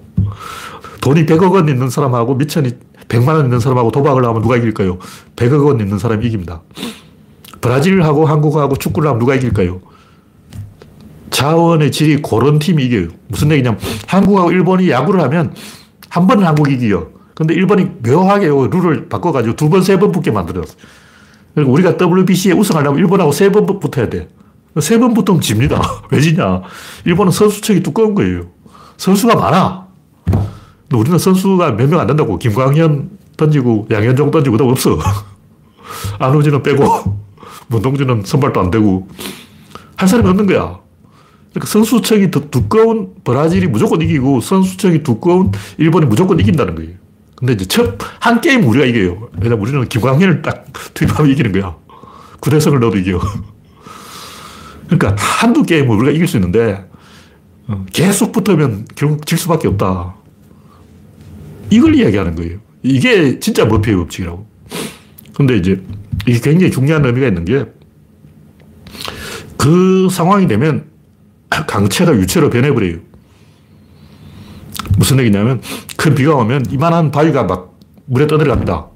돈이 1.02 1.26
100억 1.26 1.52
원 1.54 1.70
있는 1.70 1.90
사람하고 1.90 2.36
미천이 2.36 2.72
100만 3.08 3.30
원 3.30 3.46
있는 3.46 3.60
사람하고 3.60 3.92
도박을 3.92 4.26
하면 4.26 4.42
누가 4.42 4.58
이길까요? 4.58 4.98
100억 5.36 5.66
원 5.66 5.80
있는 5.80 5.98
사람이 5.98 6.26
이깁니다. 6.28 6.62
브라질하고 7.62 8.26
한국하고 8.26 8.76
축구를 8.76 9.10
하면 9.10 9.20
누가 9.20 9.36
이길까요? 9.36 9.82
자원의 11.30 11.92
질이 11.92 12.22
고른 12.22 12.60
팀이 12.60 12.84
이겨요. 12.86 13.10
무슨 13.28 13.52
얘기냐면 13.52 13.80
한국하고 14.08 14.52
일본이 14.52 14.90
야구를 14.90 15.22
하면 15.24 15.54
한 16.10 16.28
번은 16.28 16.46
한국이 16.46 16.74
이겨요. 16.76 17.10
근데 17.36 17.54
일본이 17.54 17.92
묘하게 18.04 18.48
룰을 18.48 19.10
바꿔가지고 19.10 19.56
두 19.56 19.70
번, 19.70 19.84
세 19.84 19.98
번 20.00 20.12
붙게 20.12 20.32
만들었어. 20.32 20.74
그리고 21.54 21.72
우리가 21.72 21.96
WBC에 22.00 22.54
우승하려면 22.54 23.00
일본하고 23.00 23.32
세 23.32 23.50
번 23.52 23.66
붙어야 23.80 24.10
돼. 24.10 24.30
세 24.80 25.00
번 25.00 25.14
붙으면 25.14 25.42
집니다. 25.42 25.82
왜 26.12 26.20
지냐? 26.20 26.62
일본은 27.06 27.32
선수층이 27.32 27.82
두꺼운 27.84 28.16
거예요. 28.16 28.48
선수가 28.98 29.36
많아. 29.36 29.87
우리는 30.94 31.18
선수가 31.18 31.72
몇 31.74 31.88
명 31.90 32.00
안 32.00 32.08
된다고. 32.08 32.38
김광현 32.38 33.10
던지고 33.38 33.88
양현종 33.92 34.32
던지고 34.32 34.58
도 34.58 34.70
없어. 34.70 34.98
안우진은 36.20 36.64
빼고 36.64 37.18
문동준은 37.68 38.24
선발도 38.26 38.60
안 38.62 38.72
되고 38.72 39.08
할 39.96 40.08
사람이 40.08 40.30
없는 40.30 40.46
거야. 40.48 40.80
그러니까 41.52 41.72
선수층이 41.72 42.30
더 42.32 42.50
두꺼운 42.50 43.14
브라질이 43.24 43.68
무조건 43.68 44.02
이기고 44.02 44.42
선수층이 44.42 45.04
두꺼운 45.04 45.52
일본이 45.78 46.06
무조건 46.06 46.40
이긴다는 46.40 46.76
거예요. 46.76 46.92
근데 47.36 47.54
이제 47.54 47.66
첫 47.66 47.98
한 48.20 48.42
게임 48.42 48.68
우리가 48.68 48.86
이겨요. 48.86 49.30
왜냐면 49.40 49.60
우리는 49.60 49.88
김광현을 49.88 50.42
딱 50.42 50.66
투입하면 50.94 51.32
이기는 51.32 51.52
거야. 51.54 51.76
구대성을 52.42 52.78
넣어도 52.80 52.98
이겨. 52.98 53.20
그러니까 54.90 55.16
한두 55.18 55.64
게임을 55.64 55.96
우리가 55.98 56.12
이길 56.12 56.28
수 56.28 56.38
있는데 56.38 56.86
어, 57.68 57.86
계속 57.94 58.32
붙으면 58.34 58.86
결국 58.96 59.26
질 59.26 59.38
수밖에 59.38 59.68
없다. 59.70 60.16
이걸 61.70 61.96
이야기하는 61.96 62.36
거예요. 62.36 62.60
이게 62.84 63.40
진짜 63.40 63.66
머피의 63.66 63.98
법칙이라고. 63.98 64.48
근데 65.36 65.58
이제 65.58 65.82
이게 66.28 66.40
굉장히 66.40 66.72
중요한 66.72 67.06
의미가 67.06 67.28
있는 67.28 67.46
게 67.46 67.78
그 69.68 70.08
상황이 70.10 70.48
되면 70.48 70.86
강체가 71.50 72.16
유체로 72.16 72.50
변해버려요. 72.50 73.00
무슨 74.98 75.20
얘기냐면 75.20 75.62
큰 75.98 76.16
비가 76.16 76.36
오면 76.36 76.68
이만한 76.72 77.12
바위가 77.12 77.44
막 77.44 77.78
물에 78.06 78.28
떠들어갑니다. 78.28 78.88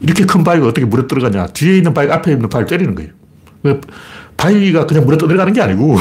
이렇게 0.00 0.24
큰 0.26 0.42
바위가 0.42 0.66
어떻게 0.66 0.84
물에 0.84 1.06
들어가냐. 1.06 1.46
뒤에 1.48 1.76
있는 1.76 1.94
바위, 1.94 2.10
앞에 2.10 2.32
있는 2.32 2.48
바위를 2.48 2.66
때리는 2.66 2.94
거예요. 2.96 3.80
바위가 4.36 4.86
그냥 4.86 5.04
물에 5.04 5.16
떠들어가는 5.16 5.52
게 5.52 5.60
아니고 5.60 5.96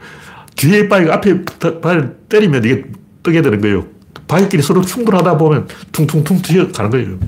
뒤에 0.56 0.88
바위가 0.88 1.14
앞에 1.16 1.44
바위를 1.82 2.16
때리면 2.30 2.64
이게 2.64 2.84
뜨게 3.22 3.42
되는 3.42 3.60
거예요. 3.60 3.86
바위끼리 4.28 4.62
서로 4.62 4.82
충분하다 4.82 5.38
보면 5.38 5.66
퉁퉁퉁 5.90 6.40
튀어가는 6.42 6.90
거예요. 6.90 7.18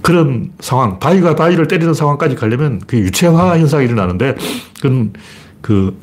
그런 0.00 0.52
상황, 0.60 1.00
바위가 1.00 1.34
바위를 1.34 1.66
때리는 1.66 1.92
상황까지 1.92 2.36
가려면 2.36 2.80
그 2.86 2.96
유체화 2.96 3.58
현상이 3.58 3.86
일어나는데, 3.86 4.36
그건 4.76 5.12
그 5.60 5.98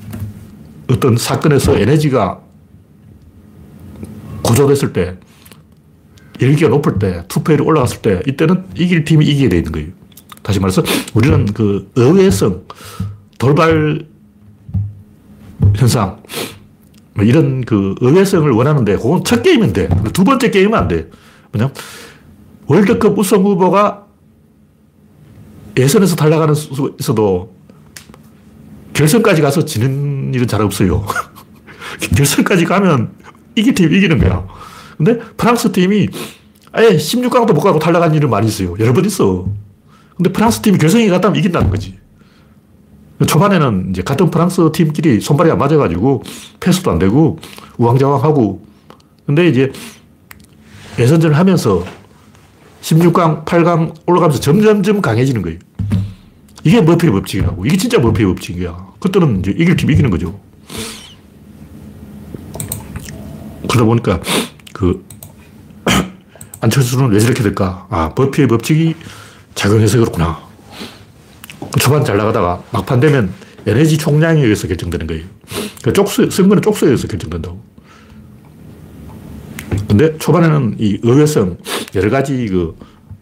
어떤 0.89 1.15
사건에서 1.15 1.78
에너지가 1.80 2.41
구조됐을 4.43 4.91
때, 4.91 5.15
열기가 6.41 6.69
높을 6.69 6.99
때, 6.99 7.23
투표율이 7.30 7.63
올라갔을 7.63 8.02
때, 8.02 8.21
이때는 8.28 8.65
이길 8.76 9.06
팀이 9.06 9.26
이기게 9.26 9.47
되 9.47 9.58
있는 9.58 9.71
거예요. 9.71 9.88
다시 10.41 10.60
말해서 10.60 10.84
우리는 11.13 11.45
그 11.54 11.89
의외성, 11.95 12.63
돌발 13.39 14.06
현상, 15.76 16.21
뭐 17.15 17.23
이런 17.26 17.62
그 17.62 17.95
의외성을 18.02 18.49
원하는데, 18.49 18.95
그건 18.97 19.23
첫 19.23 19.43
게임은 19.43 19.73
돼. 19.73 19.89
두 20.13 20.23
번째 20.23 20.49
게임은 20.49 20.78
안 20.78 20.88
돼. 20.88 21.10
뭐냐 21.54 21.71
월드컵 22.65 23.17
우승 23.17 23.43
후보가 23.43 24.06
예선에서 25.78 26.15
탈락하는 26.15 26.54
수 26.56 26.95
있어도 26.99 27.54
결선까지 28.93 29.41
가서 29.41 29.65
지는 29.65 30.34
일은 30.34 30.47
잘 30.47 30.62
없어요. 30.62 31.06
결선까지 32.15 32.65
가면 32.65 33.12
이기 33.56 33.73
팀 33.73 33.91
이기는 33.93 34.19
거야. 34.19 34.45
근데 34.97 35.19
프랑스 35.36 35.71
팀이 35.71 36.10
아예 36.71 36.89
16강도 36.95 37.54
못 37.54 37.62
가고 37.62 37.80
탈락한 37.80 38.13
일은 38.13 38.30
많이 38.30 38.47
있어요. 38.47 38.76
여러 38.80 38.93
번 38.93 39.06
있어. 39.06 39.47
근데 40.15 40.32
프랑스 40.32 40.62
팀이 40.62 40.78
결승에 40.78 41.08
갔다면 41.10 41.38
이긴다는 41.38 41.69
거지. 41.69 41.97
초반에는 43.28 43.91
이제 43.91 44.02
같은 44.02 44.30
프랑스 44.30 44.71
팀끼리 44.71 45.21
손발이 45.21 45.52
안 45.52 45.58
맞아가지고 45.58 46.23
패스도 46.60 46.91
안 46.91 46.99
되고 46.99 47.39
우왕좌왕하고 47.78 48.65
근데 49.26 49.47
이제 49.47 49.71
예선전을 50.99 51.38
하면서 51.38 51.84
16강, 52.82 53.45
8강 53.45 53.93
올라가면서 54.06 54.39
점점점 54.41 55.02
강해지는 55.02 55.41
거예요. 55.41 55.58
이게 56.63 56.82
머피의 56.82 57.12
법칙이라고. 57.13 57.65
이게 57.65 57.78
진짜 57.78 57.99
머피의 57.99 58.28
법칙이야. 58.30 58.93
그때는 58.99 59.39
이제 59.39 59.52
이길 59.52 59.76
팀 59.76 59.89
이기는 59.89 60.10
거죠. 60.10 60.39
그러다 63.67 63.86
보니까 63.86 64.19
그 64.73 65.06
안철수는 66.62 67.12
왜 67.12 67.19
저렇게 67.19 67.41
될까? 67.41 67.88
아, 67.89 68.13
머피의 68.15 68.47
법칙이 68.47 68.95
작용해서 69.56 69.97
그렇구나. 69.99 70.42
초반 71.79 72.03
잘 72.03 72.17
나가다가 72.17 72.63
막판 72.71 72.99
되면 72.99 73.33
에너지 73.65 73.97
총량에 73.97 74.41
의해서 74.41 74.67
결정되는 74.67 75.07
거예요. 75.07 75.23
그 75.83 75.93
쪽수, 75.93 76.29
선거는 76.29 76.62
쪽수에 76.62 76.89
의해서 76.89 77.07
결정된다고. 77.07 77.62
근데 79.88 80.17
초반에는 80.17 80.75
이 80.79 80.99
의외성, 81.01 81.57
여러 81.95 82.09
가지 82.09 82.47
그, 82.47 82.75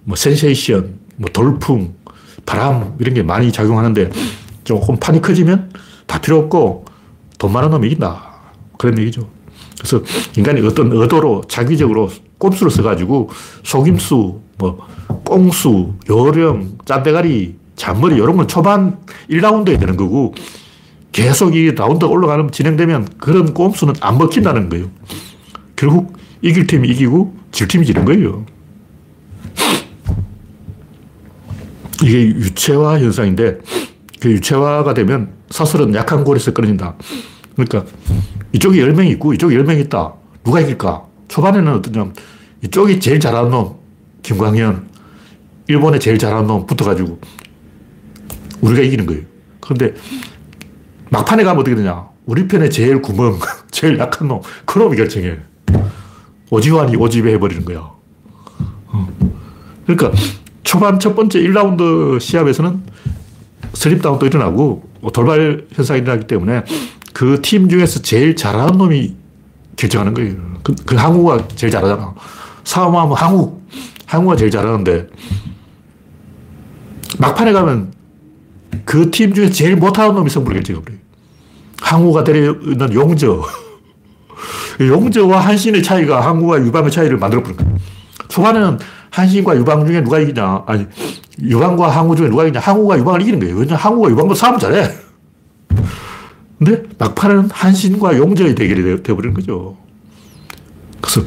뭐, 0.03 0.15
센세이션, 0.15 0.99
뭐, 1.17 1.29
돌풍, 1.31 1.93
바람, 2.45 2.95
이런 2.99 3.13
게 3.13 3.23
많이 3.23 3.51
작용하는데 3.51 4.09
조금 4.63 4.97
판이 4.97 5.21
커지면 5.21 5.71
다 6.07 6.19
필요 6.19 6.39
없고 6.39 6.85
돈 7.37 7.51
많은 7.53 7.69
놈이 7.69 7.87
이긴다. 7.87 8.31
그런 8.77 8.97
얘기죠. 8.99 9.29
그래서 9.77 10.01
인간이 10.37 10.65
어떤 10.65 10.91
의도로 10.91 11.43
자기적으로 11.47 12.09
꼼수를 12.37 12.71
써가지고 12.71 13.29
속임수, 13.63 14.39
뭐, 14.57 14.87
꽁수, 15.23 15.93
요령, 16.09 16.79
짠대가리, 16.85 17.60
잔머리, 17.75 18.15
이런 18.15 18.37
건 18.37 18.47
초반 18.47 18.99
1라운드에 19.29 19.79
되는 19.79 19.97
거고 19.97 20.33
계속 21.11 21.55
이 21.55 21.71
라운드 21.73 22.05
올라가면 22.05 22.51
진행되면 22.51 23.07
그런 23.17 23.53
꼼수는 23.53 23.95
안 24.01 24.17
먹힌다는 24.17 24.69
거예요. 24.69 24.89
결국 25.75 26.17
이길 26.41 26.67
팀이 26.67 26.87
이기고 26.89 27.35
질 27.51 27.67
팀이 27.67 27.85
지는 27.85 28.05
거예요. 28.05 28.45
이게 32.03 32.27
유체화 32.27 32.99
현상인데 32.99 33.59
그 34.19 34.31
유체화가 34.31 34.93
되면 34.93 35.33
사슬은 35.49 35.93
약한 35.93 36.23
골에서 36.23 36.51
끊어진다. 36.51 36.95
그러니까 37.55 37.85
이쪽이 38.53 38.79
10명이 38.79 39.11
있고 39.11 39.33
이쪽이 39.33 39.55
10명이 39.57 39.85
있다. 39.85 40.13
누가 40.43 40.59
이길까? 40.61 41.05
초반에는 41.27 41.73
어떠냐 41.75 42.11
이쪽이 42.63 42.99
제일 42.99 43.19
잘하는 43.19 43.51
놈, 43.51 43.75
김광현, 44.23 44.89
일본에 45.67 45.99
제일 45.99 46.17
잘하는 46.17 46.47
놈 46.47 46.65
붙어가지고 46.65 47.19
우리가 48.61 48.81
이기는 48.81 49.05
거예요. 49.05 49.23
그런데 49.59 49.93
막판에 51.09 51.43
가면 51.43 51.61
어떻게 51.61 51.75
되냐? 51.75 52.05
우리 52.25 52.47
편에 52.47 52.69
제일 52.69 53.01
구멍, 53.01 53.39
제일 53.71 53.99
약한 53.99 54.27
놈, 54.27 54.41
그 54.65 54.79
놈이 54.79 54.95
결정해. 54.95 55.37
오지환이 56.49 56.95
오집에 56.95 57.33
해버리는 57.33 57.63
거야. 57.65 57.91
어. 58.87 59.07
그러니까 59.85 60.11
초반 60.63 60.99
첫 60.99 61.15
번째 61.15 61.39
1라운드 61.39 62.19
시합에서는 62.19 62.83
슬립다운도 63.73 64.25
일어나고 64.25 64.83
뭐 65.01 65.11
돌발 65.11 65.65
현상이 65.71 66.01
일어나기 66.01 66.27
때문에 66.27 66.63
그 67.13 67.39
팀 67.41 67.69
중에서 67.69 68.01
제일 68.01 68.35
잘하는 68.35 68.77
놈이 68.77 69.15
결정하는 69.75 70.13
거예요. 70.13 70.35
그, 70.63 70.75
그 70.85 70.95
항우가 70.95 71.47
제일 71.55 71.71
잘하잖아. 71.71 72.13
싸움하면 72.63 73.15
항우. 73.15 73.59
항우가 74.05 74.35
제일 74.35 74.51
잘하는데 74.51 75.07
막판에 77.17 77.53
가면 77.53 77.93
그 78.85 79.11
팀 79.11 79.33
중에 79.33 79.49
제일 79.49 79.75
못하는 79.75 80.15
놈이 80.15 80.29
승부를 80.29 80.61
결정해버려요. 80.61 80.99
항우가 81.81 82.23
데려있는 82.23 82.93
용저. 82.93 83.43
용저와 84.79 85.39
한신의 85.39 85.83
차이가 85.83 86.25
항우와 86.25 86.59
유방의 86.61 86.91
차이를 86.91 87.17
만들어버린 87.17 87.57
거예요. 87.57 87.77
초반에는 88.27 88.79
한신과 89.09 89.57
유방 89.57 89.85
중에 89.85 90.03
누가 90.03 90.19
이기냐. 90.19 90.63
아니, 90.65 90.87
유방과 91.41 91.89
항우 91.89 92.15
중에 92.15 92.29
누가 92.29 92.43
이기냐. 92.43 92.59
항우가 92.59 92.97
유방을 92.99 93.21
이기는 93.21 93.39
거예요. 93.39 93.55
왜냐면 93.55 93.77
항우가 93.77 94.09
유방도 94.09 94.33
싸움 94.33 94.57
잘해. 94.57 94.89
근데 96.57 96.83
막판에는 96.97 97.49
한신과 97.51 98.17
용저의 98.17 98.55
대결이 98.55 99.03
되어버리는 99.03 99.33
거죠. 99.33 99.77
그래서 101.01 101.21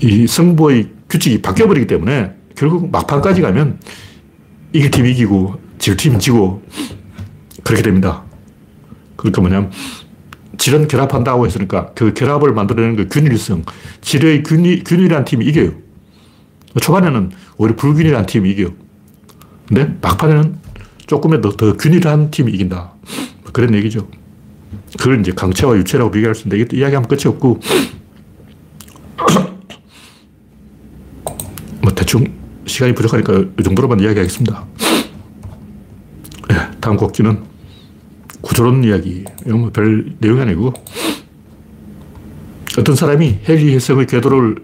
이 0.00 0.26
승부의 0.26 0.90
규칙이 1.08 1.42
바뀌어버리기 1.42 1.86
때문에 1.86 2.34
결국 2.54 2.90
막판까지 2.90 3.40
가면 3.40 3.80
이길 4.72 4.90
팀이 4.90 5.10
이기고 5.12 5.67
질 5.78 5.96
팀이 5.96 6.18
지고 6.18 6.62
그렇게 7.62 7.82
됩니다. 7.82 8.24
그러니까 9.16 9.40
뭐냐면 9.40 9.70
질은 10.58 10.88
결합한다고 10.88 11.46
했으니까 11.46 11.92
그 11.94 12.12
결합을 12.14 12.52
만들어내는 12.52 12.96
그 12.96 13.08
균일성. 13.08 13.64
질의 14.00 14.42
균일, 14.42 14.82
균일한 14.84 15.24
팀이 15.24 15.46
이겨요. 15.46 15.72
초반에는 16.80 17.30
오히려 17.56 17.76
불균일한 17.76 18.26
팀이 18.26 18.50
이겨요. 18.50 18.74
근데 19.66 19.96
막판에는 20.00 20.56
조금더 21.06 21.52
더 21.52 21.76
균일한 21.76 22.30
팀이 22.30 22.52
이긴다. 22.52 22.92
그런 23.52 23.74
얘기죠. 23.74 24.08
그걸 24.98 25.20
이제 25.20 25.32
강체와 25.32 25.76
유체라고 25.76 26.10
비교할 26.10 26.34
수 26.34 26.44
있는데 26.44 26.62
이게 26.62 26.76
이야기하면 26.76 27.08
끝이 27.08 27.22
없고 27.26 27.60
뭐 31.82 31.92
대충 31.94 32.26
시간이 32.66 32.94
부족하니까 32.94 33.44
이 33.58 33.62
정도로만 33.62 34.00
이야기하겠습니다. 34.00 34.66
네, 36.88 36.90
다음 36.90 36.96
곡지는 36.96 37.42
구조론 38.40 38.82
이야기. 38.82 39.24
이건 39.44 39.60
뭐 39.60 39.70
별 39.70 40.14
내용이 40.20 40.40
아니고 40.40 40.72
어떤 42.78 42.96
사람이 42.96 43.40
헨리 43.46 43.74
헬성의 43.74 44.06
궤도를 44.06 44.56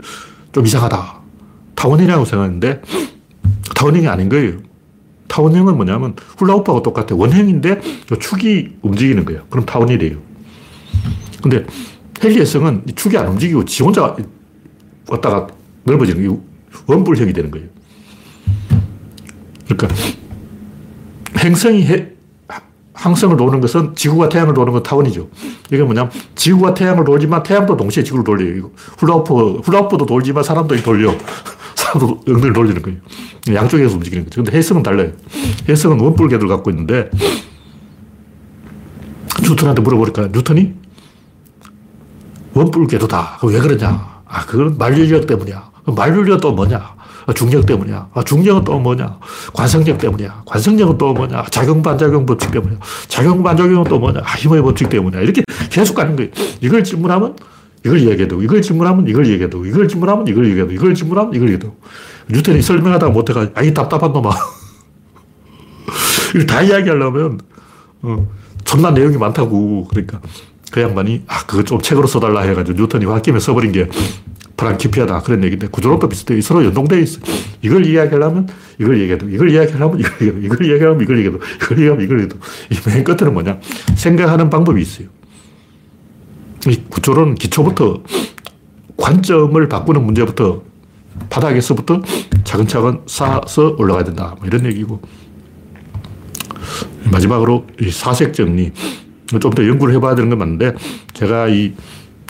좀 0.53 0.65
이상하다. 0.65 1.21
타원형이라고 1.75 2.25
생각했는데 2.25 2.81
타원형이 3.75 4.09
아닌 4.09 4.31
거예요. 4.31 4.59
타원형은 5.29 5.77
뭐냐면 5.77 6.17
훌라후프하고 6.39 6.83
똑같아. 6.83 7.15
원형인데 7.15 7.81
축이 8.19 8.77
움직이는 8.81 9.27
거예요. 9.27 9.45
그럼 9.51 9.67
타원이래요. 9.67 10.17
근데 11.43 11.67
헨리 12.23 12.39
헬성은 12.39 12.85
축이 12.95 13.19
안 13.19 13.29
움직이고 13.29 13.67
지 13.67 13.83
혼자 13.83 14.17
왔다가 15.09 15.49
넓어지는 15.85 16.23
게 16.23 16.37
원뿔형이 16.87 17.35
되는 17.35 17.51
거예요. 17.51 17.67
그러니까 19.69 19.89
행성이 21.39 21.85
해, 21.85 22.14
항성을 23.05 23.37
도는 23.37 23.61
것은 23.61 23.95
지구가 23.95 24.31
태양을 24.31 24.55
도는 24.55 24.73
건 24.73 24.83
타원이죠. 24.83 25.29
이게 25.71 25.83
뭐냐면 25.83 26.11
지구가 26.35 26.73
태양을 26.73 27.05
돌지만 27.05 27.43
태양도 27.43 27.77
동시에 27.77 28.03
지구를 28.03 28.25
돌려요. 28.25 28.71
훌라후프, 28.97 29.61
훌라후프도 29.63 30.07
돌지만 30.07 30.43
사람도 30.43 30.75
돌려. 30.83 31.15
사람도 31.77 32.23
엉덩이를 32.27 32.55
돌리는 32.55 32.81
거예요. 32.81 32.99
양쪽에서 33.53 33.97
움직이는 33.97 34.25
거죠. 34.25 34.43
근데 34.43 34.57
해성은 34.57 34.83
달라요. 34.83 35.13
해성은 35.69 36.01
원뿔 36.01 36.29
궤도를 36.29 36.49
갖고 36.49 36.71
있는데 36.71 37.11
뉴턴한테 39.43 39.83
물어보니까 39.83 40.29
뉴턴이 40.29 40.73
원뿔 42.55 42.87
궤도다. 42.87 43.41
왜 43.43 43.61
그러냐? 43.61 44.23
아, 44.25 44.47
그건 44.47 44.79
만류력 44.79 45.27
때문이야. 45.27 45.71
만류력 45.95 46.41
또 46.41 46.53
뭐냐? 46.53 46.95
아, 47.27 47.33
중력 47.33 47.65
때문이야. 47.67 48.09
아, 48.13 48.23
중력은 48.23 48.65
또 48.65 48.79
뭐냐? 48.79 49.19
관성력 49.55 49.99
때문이야. 49.99 50.43
관성력은 50.47 50.99
또 50.99 51.15
뭐냐? 51.15 51.45
작용-반작용 51.51 52.27
법칙 52.27 52.51
때문이야. 52.51 52.79
작용-반작용은 53.09 53.85
또 53.85 53.99
뭐냐? 53.99 54.21
아, 54.23 54.35
힘의 54.35 54.63
법칙 54.63 54.89
때문이야. 54.89 55.23
이렇게 55.23 55.43
계속 55.71 55.95
가는 55.95 56.17
거예요. 56.17 56.31
이걸 56.61 56.85
질문하면 56.85 57.37
이걸 57.85 58.01
얘기해도, 58.09 58.43
이걸 58.43 58.63
질문하면 58.63 59.09
이걸 59.09 59.27
얘기해도, 59.27 59.65
이걸 59.65 59.89
질문하면 59.89 60.27
이걸 60.27 60.49
얘기해도, 60.49 60.73
이걸 60.73 60.95
질문하면 60.95 61.35
이걸 61.35 61.49
얘기해도. 61.49 61.77
뉴턴이 62.31 62.63
설명하다가 62.63 63.13
못해가 63.13 63.49
아이, 63.55 63.73
답답한 63.73 64.13
놈아. 64.13 64.31
이걸 66.35 66.47
다 66.47 66.63
이야기하려면, 66.63 67.41
어, 68.03 68.27
존나 68.65 68.91
내용이 68.91 69.17
많다고. 69.17 69.87
그러니까 69.89 70.21
그 70.71 70.81
양반이, 70.81 71.23
아, 71.27 71.45
그거 71.47 71.63
좀 71.63 71.81
책으로 71.81 72.07
써달라 72.07 72.43
해가지고 72.43 72.79
뉴턴이 72.79 73.05
홧김에 73.05 73.39
써버린 73.39 73.73
게 73.73 73.89
불안키피하다. 74.57 75.23
그런 75.23 75.43
얘기인데 75.45 75.67
구조론도 75.69 76.09
비슷해요. 76.09 76.41
서로 76.41 76.65
연동되어 76.65 76.99
있어. 77.01 77.21
이걸 77.63 77.85
이야기하려면 77.87 78.49
이걸 78.81 79.01
얘기해도, 79.01 79.29
이걸 79.29 79.51
이야기하려면 79.51 79.99
이걸 80.01 80.13
얘기해도, 80.13 80.39
이걸 80.47 80.67
이야기하면 80.67 81.01
이걸 81.03 81.19
얘기해도, 81.19 81.39
이걸 81.57 81.79
얘기하면 81.79 82.05
이걸 82.05 82.21
얘기해도. 82.21 82.39
이맨 82.71 83.05
끝에는 83.05 83.33
뭐냐? 83.33 83.59
생각하는 83.97 84.51
방법이 84.51 84.81
있어요. 84.81 85.09
이 86.69 86.81
구조론은 86.89 87.35
기초부터 87.35 88.03
관점을 88.97 89.69
바꾸는 89.69 90.05
문제부터 90.05 90.63
바닥에서부터 91.31 92.03
차근차근 92.45 93.01
쌓아서 93.07 93.75
올라가야 93.79 94.05
된다. 94.05 94.35
뭐 94.39 94.47
이런 94.47 94.65
얘기고. 94.67 95.01
마지막으로 97.11 97.67
이 97.81 97.91
사색 97.91 98.33
정리. 98.35 98.73
좀 99.41 99.51
더 99.53 99.67
연구를 99.67 99.95
해봐야 99.95 100.15
되는 100.15 100.31
건 100.31 100.39
맞는데 100.39 100.75
제가 101.13 101.49
이 101.49 101.73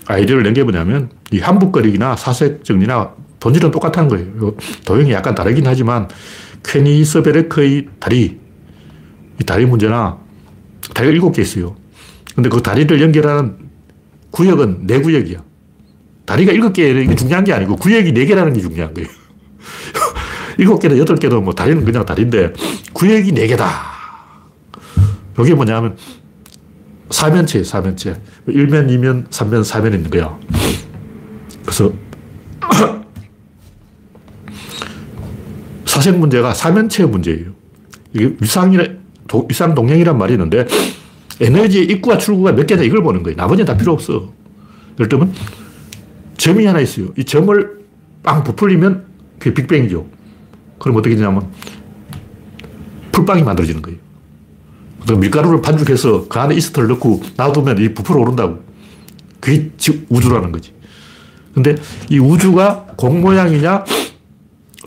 아이디어를 0.07 0.43
낸 0.43 0.55
게 0.55 0.63
뭐냐면 0.63 1.11
이 1.35 1.41
한북거리기나 1.41 2.15
사색 2.15 2.63
정리나 2.63 3.13
본질은 3.41 3.73
똑같다는 3.73 4.09
거예요. 4.09 4.55
도형이 4.85 5.11
약간 5.11 5.35
다르긴 5.35 5.67
하지만 5.67 6.09
퀘니스베르크의 6.63 7.89
다리, 7.99 8.39
이 9.41 9.45
다리 9.45 9.67
문제나 9.67 10.17
다리가 10.95 11.13
일곱 11.13 11.33
개 11.33 11.43
있어요. 11.43 11.75
근데 12.37 12.49
그 12.49 12.63
다리를 12.63 13.03
연결하는 13.03 13.57
구역은 14.31 14.87
네 14.87 15.01
구역이야. 15.01 15.43
다리가 16.25 16.53
일곱 16.53 16.73
개, 16.73 16.95
게 17.05 17.15
중요한 17.17 17.43
게 17.43 17.53
아니고 17.53 17.77
구역이 17.77 18.13
네 18.13 18.27
개라는 18.27 18.53
게 18.53 18.61
중요한 18.61 18.95
거예요. 18.95 19.09
일곱 20.57 20.79
개든 20.79 20.97
여덟 20.99 21.17
개든 21.17 21.43
뭐 21.43 21.53
다리는 21.53 21.85
그냥 21.85 22.07
다리인데 22.07 22.53
구역이 22.93 23.33
네 23.33 23.49
개다. 23.49 23.93
이게 25.41 25.53
뭐냐면 25.53 25.97
사면체, 27.11 27.63
사면체. 27.63 28.21
1면, 28.49 28.89
2면, 28.89 29.29
3면, 29.29 29.63
4면 29.63 29.95
있는 29.95 30.11
거야. 30.11 30.39
그래서 31.75 31.93
사색 35.87 36.17
문제가 36.19 36.55
사면체 36.55 37.05
문제예요. 37.05 37.53
이게 38.13 38.37
위상이라, 38.41 38.85
위상 39.49 39.75
동행이란 39.75 40.17
말이 40.17 40.35
있는데 40.35 40.67
에너지의 41.41 41.87
입구와 41.87 42.19
출구가 42.19 42.53
몇 42.53 42.67
개다 42.67 42.83
이걸 42.85 43.03
보는 43.03 43.25
거예요. 43.25 43.37
나머지는 43.37 43.67
다 43.67 43.77
필요 43.77 43.93
없어. 43.93 44.33
예를 44.99 45.09
들면 45.09 45.33
점이 46.37 46.65
하나 46.65 46.79
있어요. 46.81 47.09
이 47.19 47.25
점을 47.25 47.85
빵 48.23 48.45
부풀리면 48.45 49.05
그게 49.41 49.55
빅뱅이죠. 49.55 50.07
그럼 50.79 50.97
어떻게 50.97 51.17
되냐면 51.17 51.51
풀빵이 53.11 53.43
만들어지는 53.43 53.83
거예요. 53.83 53.99
밀가루를 55.19 55.61
반죽해서 55.61 56.29
그 56.29 56.39
안에 56.39 56.55
이스트를 56.55 56.89
넣고 56.89 57.21
놔두면 57.37 57.79
이 57.79 57.95
부풀어 57.95 58.21
오른다고. 58.21 58.63
그게 59.41 59.71
우주라는 60.09 60.53
거지. 60.53 60.73
근데 61.55 61.77
이 62.11 62.19
우주가 62.19 62.85
공 62.97 63.21
모양이냐, 63.21 63.85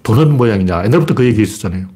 도넛 0.03 0.27
모양이냐. 0.30 0.84
옛날부터 0.86 1.13
그 1.13 1.25
얘기 1.25 1.41
있었잖아요. 1.41 1.88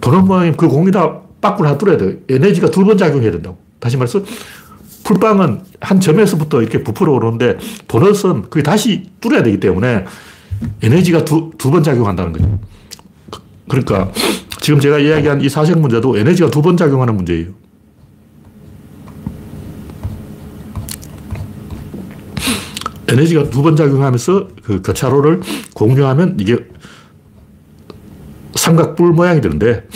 도넛 0.00 0.24
모양이면 0.26 0.56
그 0.56 0.68
공에다 0.68 1.20
빠꾸를 1.40 1.68
하나 1.70 1.78
뚫어야 1.78 1.96
돼 1.96 2.20
에너지가 2.28 2.70
두 2.70 2.84
번 2.84 2.98
작용해야 2.98 3.30
된다고. 3.30 3.58
다시 3.80 3.96
말해서 3.96 4.22
풀빵은 5.04 5.60
한 5.80 6.00
점에서부터 6.00 6.62
이렇게 6.62 6.82
부풀어 6.82 7.12
오르는데 7.12 7.58
도넛은 7.88 8.48
그게 8.50 8.62
다시 8.62 9.10
뚫어야 9.20 9.42
되기 9.42 9.60
때문에 9.60 10.04
에너지가 10.82 11.24
두, 11.24 11.50
두 11.58 11.70
번 11.70 11.82
작용한다는 11.82 12.32
거죠. 12.32 12.58
그러니까 13.68 14.10
지금 14.60 14.80
제가 14.80 14.98
이야기한 14.98 15.40
이 15.42 15.48
사색 15.48 15.78
문제도 15.78 16.16
에너지가 16.16 16.50
두 16.50 16.62
번 16.62 16.76
작용하는 16.76 17.14
문제예요. 17.16 17.48
에너지가 23.14 23.50
두 23.50 23.62
번 23.62 23.76
작용하면서 23.76 24.48
그 24.64 24.82
교차로를 24.82 25.40
공유하면 25.74 26.36
이게 26.40 26.58
삼각뿔 28.56 29.12
모양이 29.12 29.40
되는데 29.40 29.86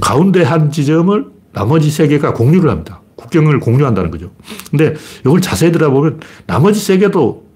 가운데 0.00 0.42
한 0.42 0.70
지점을 0.70 1.26
나머지 1.52 1.90
세 1.90 2.06
개가 2.06 2.34
공유를 2.34 2.70
합니다. 2.70 3.00
국경을 3.16 3.60
공유한다는 3.60 4.10
거죠. 4.10 4.30
근데 4.70 4.94
이걸 5.20 5.40
자세히 5.40 5.72
들어보면 5.72 6.20
나머지 6.46 6.80
세 6.80 6.98
개도 6.98 7.46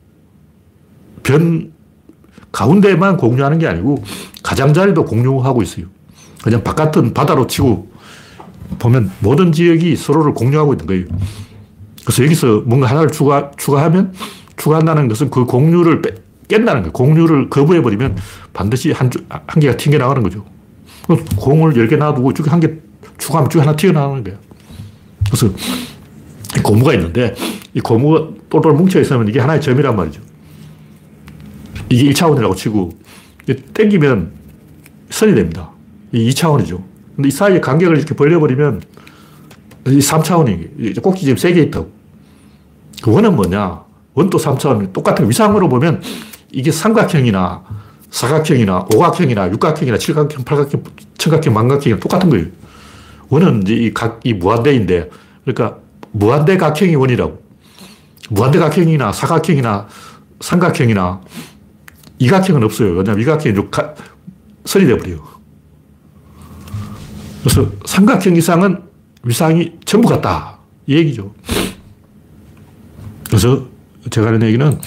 변 1.23 1.73
가운데만 2.51 3.19
공유하는 3.19 3.59
게 3.59 3.67
아니고 3.67 4.03
가장자리도 4.43 5.05
공유하고 5.05 5.63
있어요. 5.63 5.87
그냥 6.43 6.65
바깥은 6.65 7.13
바다로 7.13 7.47
치고 7.47 7.91
보면 8.79 9.11
모든 9.21 9.53
지역이 9.53 9.97
서로를 9.97 10.33
공유하고 10.33 10.73
있는 10.73 10.87
거예요. 10.87 11.05
그래서 12.05 12.25
여기서 12.25 12.63
뭔가 12.67 12.89
하나를 12.89 13.11
추가, 13.11 13.51
추가하면 13.57 14.15
추가한다는 14.57 15.09
것은 15.09 15.31
그 15.31 15.45
공유를 15.45 16.03
빼, 16.03 16.15
깬다는 16.49 16.83
거예요. 16.83 16.93
공유를 16.93 17.51
거부해버리면 17.51 18.17
반드시 18.53 18.93
한, 18.93 19.11
한 19.29 19.61
개가 19.61 19.77
튕겨나가는 19.77 20.23
거죠. 20.23 20.45
공을 21.37 21.75
10개 21.75 21.97
놔두고 21.97 22.35
쭉한개 22.35 22.75
추가하면 23.19 23.51
쭉 23.51 23.61
하나 23.61 23.77
튀어나오는 23.77 24.25
거예요. 24.25 24.39
그래서 25.27 25.49
고무가 26.63 26.95
있는데 26.95 27.35
이 27.75 27.81
고무가 27.81 28.29
똘똘 28.49 28.73
뭉쳐있으면 28.73 29.29
이게 29.29 29.39
하나의 29.41 29.61
점이란 29.61 29.95
말이죠. 29.97 30.21
이게 31.89 32.11
1차원이라고 32.11 32.57
치고 32.57 32.91
땡기면 33.75 34.33
선이 35.11 35.35
됩니다. 35.35 35.71
이 36.13 36.29
2차원이죠. 36.31 36.83
근데 37.17 37.29
이 37.29 37.31
사이에 37.31 37.61
간격을 37.61 37.97
이렇게 37.97 38.15
벌려버리면 38.15 38.83
이 39.87 39.99
3차원이 39.99 41.03
꼭지점 41.03 41.37
3개 41.37 41.69
있다고. 41.69 41.91
그 43.03 43.13
원은 43.13 43.35
뭐냐? 43.35 43.83
원도 44.15 44.39
3차원 44.39 44.93
똑같은 44.93 45.29
위상으로 45.29 45.69
보면 45.69 46.03
이게 46.53 46.71
삼각형이나 46.71 47.63
사각형이나 48.11 48.87
오각형이나 48.95 49.51
육각형이나 49.53 49.97
칠각형, 49.97 50.45
팔각형, 50.45 50.83
천각형, 51.17 51.55
만각형이 51.55 52.01
똑같은 52.01 52.29
거예요. 52.29 52.47
원은 53.29 53.63
이제 53.63 53.75
이 53.75 53.95
각, 53.95 54.21
이 54.25 54.35
무한대인데, 54.35 55.09
그러니까 55.45 55.79
무한대 56.11 56.57
각형이 56.57 56.97
원이라고. 56.97 57.41
무한대 58.31 58.59
각형이나 58.59 59.13
사각형이나 59.13 59.87
삼각형이나 60.41 61.21
이각형은 62.19 62.65
없어요. 62.65 62.91
왜냐하면 62.91 63.23
이각형이 63.23 63.71
가, 63.71 63.95
선이 64.65 64.87
돼버려요. 64.87 65.23
그래서 67.43 67.71
삼각형 67.87 68.37
이상은 68.37 68.83
위상이 69.23 69.73
전부 69.85 70.09
같다. 70.09 70.59
이 70.87 70.97
얘기죠. 70.97 71.35
그래서 73.27 73.67
제가 74.11 74.29
하는 74.29 74.43
얘기는 74.43 74.81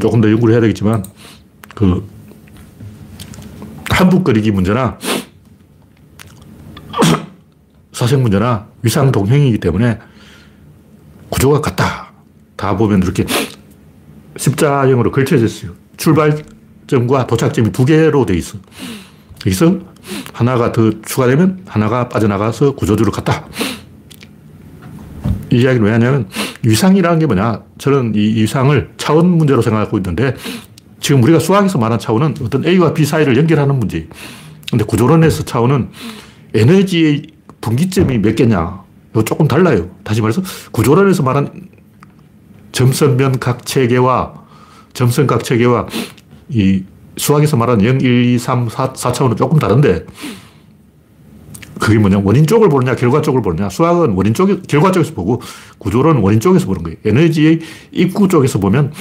조금 0.00 0.20
더 0.20 0.30
연구를 0.30 0.54
해야 0.54 0.60
되겠지만, 0.60 1.04
그, 1.74 2.06
한북거리기 3.90 4.50
문제나 4.52 4.98
사생 7.92 8.22
문제나 8.22 8.66
위상 8.82 9.12
동형이기 9.12 9.58
때문에 9.58 9.98
구조가 11.28 11.60
같다. 11.60 12.12
다 12.56 12.76
보면 12.76 13.02
이렇게 13.02 13.24
십자형으로 14.36 15.10
걸쳐져 15.10 15.44
있어요. 15.46 15.72
출발점과 15.96 17.26
도착점이 17.26 17.72
두 17.72 17.84
개로 17.84 18.24
되어 18.24 18.36
있어. 18.36 18.58
여기서 19.46 19.80
하나가 20.32 20.72
더 20.72 20.90
추가되면 21.02 21.64
하나가 21.66 22.08
빠져나가서 22.08 22.74
구조주로 22.74 23.12
같다. 23.12 23.46
이 25.52 25.60
이야기를 25.60 25.86
왜 25.86 25.92
하냐면 25.92 26.28
위상이라는 26.62 27.18
게 27.18 27.26
뭐냐. 27.26 27.62
저는 27.78 28.12
이 28.14 28.42
위상을 28.42 28.92
차원 28.96 29.26
문제로 29.28 29.62
생각하고 29.62 29.98
있는데 29.98 30.34
지금 31.00 31.22
우리가 31.22 31.38
수학에서 31.38 31.78
말하는 31.78 31.98
차원은 31.98 32.34
어떤 32.42 32.64
A와 32.66 32.94
B 32.94 33.04
사이를 33.04 33.36
연결하는 33.36 33.78
문제. 33.78 34.08
근데 34.70 34.84
구조론에서 34.84 35.44
차원은 35.44 35.90
에너지의 36.54 37.22
분기점이 37.60 38.18
몇 38.18 38.34
개냐. 38.36 38.82
이거 39.10 39.24
조금 39.24 39.48
달라요. 39.48 39.90
다시 40.04 40.20
말해서 40.20 40.42
구조론에서 40.70 41.22
말한 41.22 41.68
점선면 42.72 43.40
각 43.40 43.66
체계와 43.66 44.34
점선 44.92 45.26
각 45.26 45.42
체계와 45.42 45.86
이 46.48 46.84
수학에서 47.20 47.56
말하는 47.56 47.84
0, 47.84 48.00
1, 48.00 48.34
2, 48.34 48.38
3, 48.38 48.68
4, 48.68 48.92
4차원은 48.94 49.36
조금 49.36 49.58
다른데 49.58 50.06
그게 51.78 51.98
뭐냐. 51.98 52.20
원인 52.24 52.46
쪽을 52.46 52.68
보느냐, 52.68 52.96
결과 52.96 53.20
쪽을 53.20 53.42
보느냐. 53.42 53.68
수학은 53.68 54.12
원인 54.12 54.34
쪽, 54.34 54.66
결과 54.66 54.90
쪽에서 54.90 55.14
보고 55.14 55.40
구조론은 55.78 56.22
원인 56.22 56.40
쪽에서 56.40 56.66
보는 56.66 56.82
거예요. 56.82 56.96
에너지의 57.04 57.60
입구 57.92 58.28
쪽에서 58.28 58.58
보면 58.58 58.92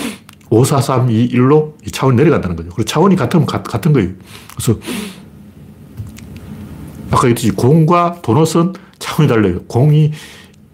5, 0.50 0.64
4, 0.64 0.82
3, 0.82 1.10
2, 1.10 1.30
1로 1.30 1.74
차원이 1.92 2.18
내려간다는 2.18 2.56
거죠. 2.56 2.70
그리고 2.70 2.84
차원이 2.84 3.16
같으면 3.16 3.46
가, 3.46 3.64
같은 3.64 3.94
거예요. 3.94 4.10
그래서 4.56 4.80
아까 7.12 7.28
얘기했듯이 7.28 7.52
공과 7.52 8.18
도넛은 8.22 8.74
차원이 9.00 9.30
달라요. 9.30 9.60
공이 9.68 10.12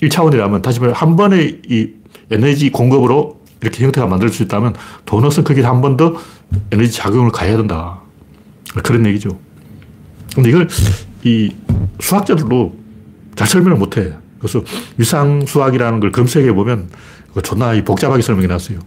1차원이라면 0.02 0.62
다시 0.62 0.80
말해 0.80 0.94
한 0.96 1.16
번의 1.16 1.62
이 1.70 1.90
에너지 2.32 2.72
공급으로 2.72 3.40
이렇게 3.62 3.84
형태가 3.84 4.08
만들 4.08 4.30
수 4.30 4.44
있다면 4.44 4.76
도넛은 5.06 5.44
거기에 5.44 5.64
한번 5.64 5.98
더 5.98 6.14
에너지 6.72 6.92
작용을 6.92 7.32
가해야 7.32 7.58
된다. 7.58 8.00
그런 8.84 9.06
얘기죠. 9.06 9.38
근데 10.34 10.50
이걸 10.50 10.68
이 11.24 11.54
수학자들도 12.00 12.76
잘 13.36 13.48
설명을 13.48 13.78
못 13.78 13.98
해. 13.98 14.14
그래서 14.40 14.64
위상수학이라는 14.98 16.00
걸 16.00 16.12
검색해 16.12 16.54
보면 16.54 16.90
존나 17.44 17.72
복잡하게 17.84 18.22
설명해 18.22 18.48
놨어요. 18.48 18.80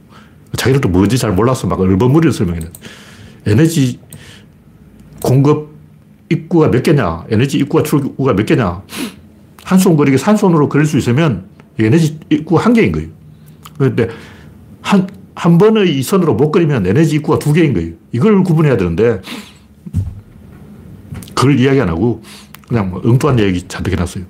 자기들도 0.57 0.89
뭔지 0.89 1.19
잘 1.19 1.33
몰라서 1.33 1.67
막 1.67 1.81
얼버무리를 1.81 2.33
설명해 2.33 2.61
놨어요. 2.61 2.75
에너지 3.47 3.99
공급 5.23 5.69
입구가 6.31 6.71
몇 6.71 6.83
개냐, 6.83 7.25
에너지 7.31 7.59
입구와 7.59 7.83
출구가 7.83 8.35
몇 8.35 8.45
개냐. 8.47 8.83
한 9.65 9.79
손 9.79 9.97
그리기 9.97 10.17
산손으로 10.17 10.69
그릴 10.71 10.87
수 10.87 10.97
있으면 10.97 11.47
에너지 11.79 12.19
입구 12.31 12.57
한 12.57 12.73
개인 12.73 12.91
거예요. 12.93 13.09
그런데 13.77 14.09
한, 14.81 15.07
한 15.39 15.57
번의 15.57 15.97
이 15.97 16.03
선으로 16.03 16.35
못 16.35 16.51
그리면 16.51 16.85
에너지 16.85 17.15
입구가 17.15 17.39
두 17.39 17.53
개인 17.53 17.73
거예요. 17.73 17.93
이걸 18.11 18.43
구분해야 18.43 18.77
되는데 18.77 19.23
그걸 21.33 21.61
이야기 21.61 21.81
안 21.81 21.89
하고 21.89 22.23
그냥 22.67 22.91
뭐 22.91 23.01
엉뚱한 23.05 23.39
얘기 23.39 23.63
잔뜩 23.69 23.93
해놨어요. 23.93 24.25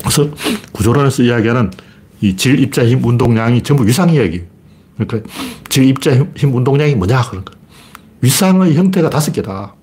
그래서 0.00 0.28
구조론에서 0.72 1.22
이야기하는 1.22 1.70
이 2.20 2.34
질, 2.34 2.58
입자, 2.58 2.84
힘, 2.84 3.04
운동량이 3.04 3.62
전부 3.62 3.86
위상 3.86 4.10
이야기. 4.12 4.42
그러니까 4.98 5.30
질, 5.68 5.84
입자, 5.84 6.26
힘, 6.34 6.52
운동량이 6.52 6.96
뭐냐 6.96 7.22
그런 7.30 7.44
거. 7.44 7.54
위상의 8.22 8.74
형태가 8.74 9.08
다섯 9.08 9.30
개다. 9.30 9.76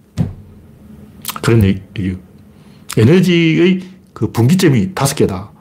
그런 1.41 1.63
얘기. 1.63 2.17
에너지의 2.97 3.83
그 4.13 4.31
분기점이 4.33 4.93
다섯 4.93 5.15
개다. 5.15 5.51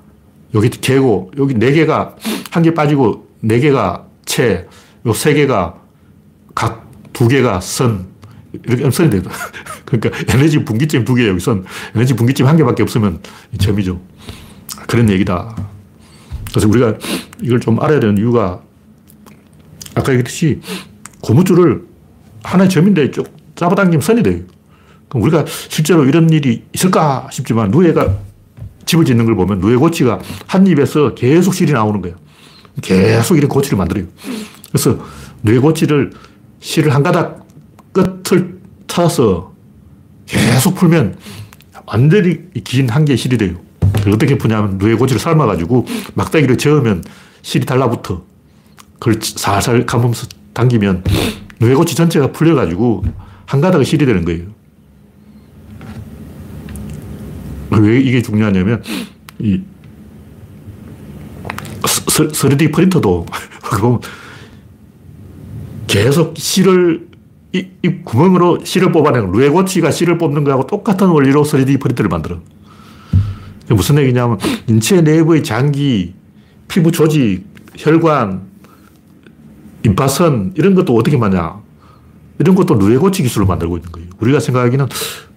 여기 0.53 0.69
개고, 0.69 1.31
여기 1.39 1.55
네 1.55 1.71
개가 1.71 2.17
한 2.51 2.63
개 2.65 2.75
빠지고 2.75 3.32
네 3.43 3.59
개가 3.61 4.07
채, 4.25 4.67
요 5.07 5.13
세 5.13 5.35
개가 5.35 5.75
각 6.55 6.93
두 7.13 7.29
개가 7.29 7.61
선, 7.61 8.07
이렇게 8.65 8.91
선이 8.91 9.11
돼요. 9.11 9.23
그러니까 9.85 10.11
에너지 10.33 10.65
분기점 10.65 11.05
두 11.05 11.15
개예요, 11.15 11.39
선. 11.39 11.65
에너지 11.95 12.15
분기점 12.15 12.47
한 12.47 12.57
개밖에 12.57 12.83
없으면 12.83 13.21
점이죠. 13.59 14.01
그런 14.87 15.09
얘기다. 15.11 15.55
그래서 16.51 16.69
우리가 16.69 16.95
이걸 17.41 17.61
좀 17.61 17.81
알아야 17.81 18.01
되는 18.01 18.17
이유가 18.19 18.63
아까 19.95 20.13
얘기했듯이 20.13 20.61
고무줄을 21.21 21.85
하나의 22.43 22.71
점인데 22.71 23.11
쭉 23.11 23.27
잡아당기면 23.55 24.01
선이 24.01 24.23
돼요. 24.23 24.41
그럼 25.09 25.23
우리가 25.25 25.45
실제로 25.47 26.05
이런 26.05 26.31
일이 26.31 26.65
있을까 26.73 27.29
싶지만 27.31 27.71
누에가 27.71 28.19
집을 28.87 29.05
짓는 29.05 29.27
걸 29.27 29.37
보면 29.37 29.61
누에 29.61 29.77
고치가 29.77 30.19
한 30.47 30.67
입에서 30.67 31.15
계속 31.15 31.55
실이 31.55 31.73
나오는 31.73 32.01
거예요. 32.01 32.17
계속 32.81 33.37
이런 33.37 33.49
고치를 33.49 33.77
만들어요. 33.79 34.07
그래서 34.71 34.99
누에 35.43 35.59
고치를 35.59 36.13
실을 36.61 36.95
한 36.95 37.03
가닥 37.03 37.47
끝을 37.93 38.59
찾아서 38.87 39.53
계속 40.27 40.75
풀면 40.77 41.17
완전히 41.87 42.39
긴 42.65 42.89
한 42.89 43.05
개의 43.05 43.17
실이 43.19 43.37
돼요. 43.37 43.57
어떻게 44.07 44.39
푸냐면 44.39 44.79
누에 44.79 44.95
고치를 44.95 45.21
삶아가지고 45.21 45.87
막대기를 46.15 46.57
저으면 46.59 47.05
실이 47.43 47.67
달라붙어. 47.67 48.25
그걸 48.99 49.21
살살 49.21 49.85
감으면서 49.85 50.27
당기면 50.55 51.05
누에 51.61 51.75
고치 51.75 51.95
전체가 51.95 52.33
풀려가지고 52.33 53.05
한 53.47 53.61
가닥의 53.61 53.85
실이 53.85 54.07
되는 54.07 54.25
거예요. 54.25 54.45
왜 57.71 58.01
이게 58.01 58.21
중요하냐면, 58.21 58.83
이 59.39 59.61
3D 62.13 62.73
프린터도 62.73 63.27
계속 65.87 66.37
실을 66.37 67.09
이, 67.55 67.67
이, 67.83 68.03
구멍으로 68.05 68.65
실을 68.65 68.93
뽑아내는 68.93 69.31
루에고치가 69.33 69.91
실을 69.91 70.17
뽑는 70.17 70.45
거하고 70.45 70.67
똑같은 70.67 71.09
원리로 71.09 71.43
3D 71.43 71.81
프린터를 71.81 72.09
만들어. 72.09 72.41
무슨 73.69 73.99
얘기냐면 73.99 74.39
인체 74.69 75.03
내부의 75.03 75.45
장기, 75.45 76.15
피부 76.67 76.91
조직, 76.91 77.45
혈관, 77.77 78.43
임파선 79.85 80.55
이런 80.57 80.75
것도 80.75 80.95
어떻게 80.97 81.17
마냐. 81.17 81.61
이런 82.39 82.55
것도 82.55 82.75
루에고치 82.75 83.23
기술을 83.23 83.47
만들고 83.47 83.77
있는 83.77 83.93
거예요. 83.93 84.09
우리가 84.19 84.41
생각하기는 84.41 84.87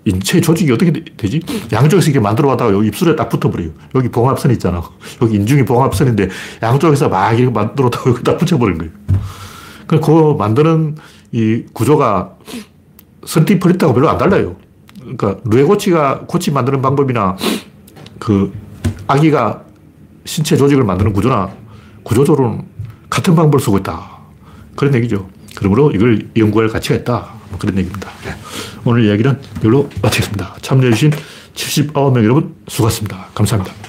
인체 0.06 0.40
조직이 0.40 0.72
어떻게 0.72 0.92
되지? 1.18 1.42
양쪽에서 1.72 2.12
이렇게 2.12 2.20
만들어 2.20 2.50
왔다가 2.50 2.72
여기 2.72 2.88
입술에 2.88 3.16
딱 3.16 3.28
붙어버려요. 3.30 3.72
여기 3.96 4.10
봉합선 4.10 4.52
있잖아. 4.52 4.82
여기 5.22 5.36
인중이 5.36 5.66
봉합선인데 5.66 6.30
양쪽에서 6.62 7.10
막 7.10 7.34
이렇게 7.34 7.52
만들었다고 7.52 8.12
여기다 8.12 8.38
붙여버린 8.38 8.78
거예요. 8.78 8.92
그 9.88 10.36
만드는 10.38 10.96
이 11.32 11.64
구조가 11.74 12.36
선티 13.26 13.60
프린터하고 13.60 13.96
별로 13.96 14.10
안 14.10 14.18
달라요. 14.18 14.56
그러니까 15.00 15.38
뇌고치가 15.44 16.22
고치 16.28 16.52
만드는 16.52 16.82
방법이나 16.82 17.36
그 18.20 18.54
아기가 19.08 19.64
신체 20.26 20.56
조직을 20.56 20.84
만드는 20.84 21.14
구조나 21.14 21.52
구조적으로는 22.04 22.64
같은 23.10 23.36
방법을 23.36 23.60
쓰고 23.60 23.80
있다. 23.80 24.20
그런 24.76 24.94
얘기죠. 24.96 25.28
그러므로 25.56 25.92
이걸 25.92 26.30
연구할 26.36 26.70
가치가 26.70 26.96
있다. 26.96 27.35
뭐 27.56 27.60
그런 27.60 27.78
얘기입니다. 27.78 28.12
네. 28.24 28.36
오늘 28.84 29.06
이야기는 29.06 29.42
이걸로 29.60 29.90
마치겠습니다. 30.02 30.58
참여해주신 30.62 31.12
79명 31.56 32.24
여러분 32.24 32.56
수고하셨습니다. 32.68 33.30
감사합니다. 33.34 33.85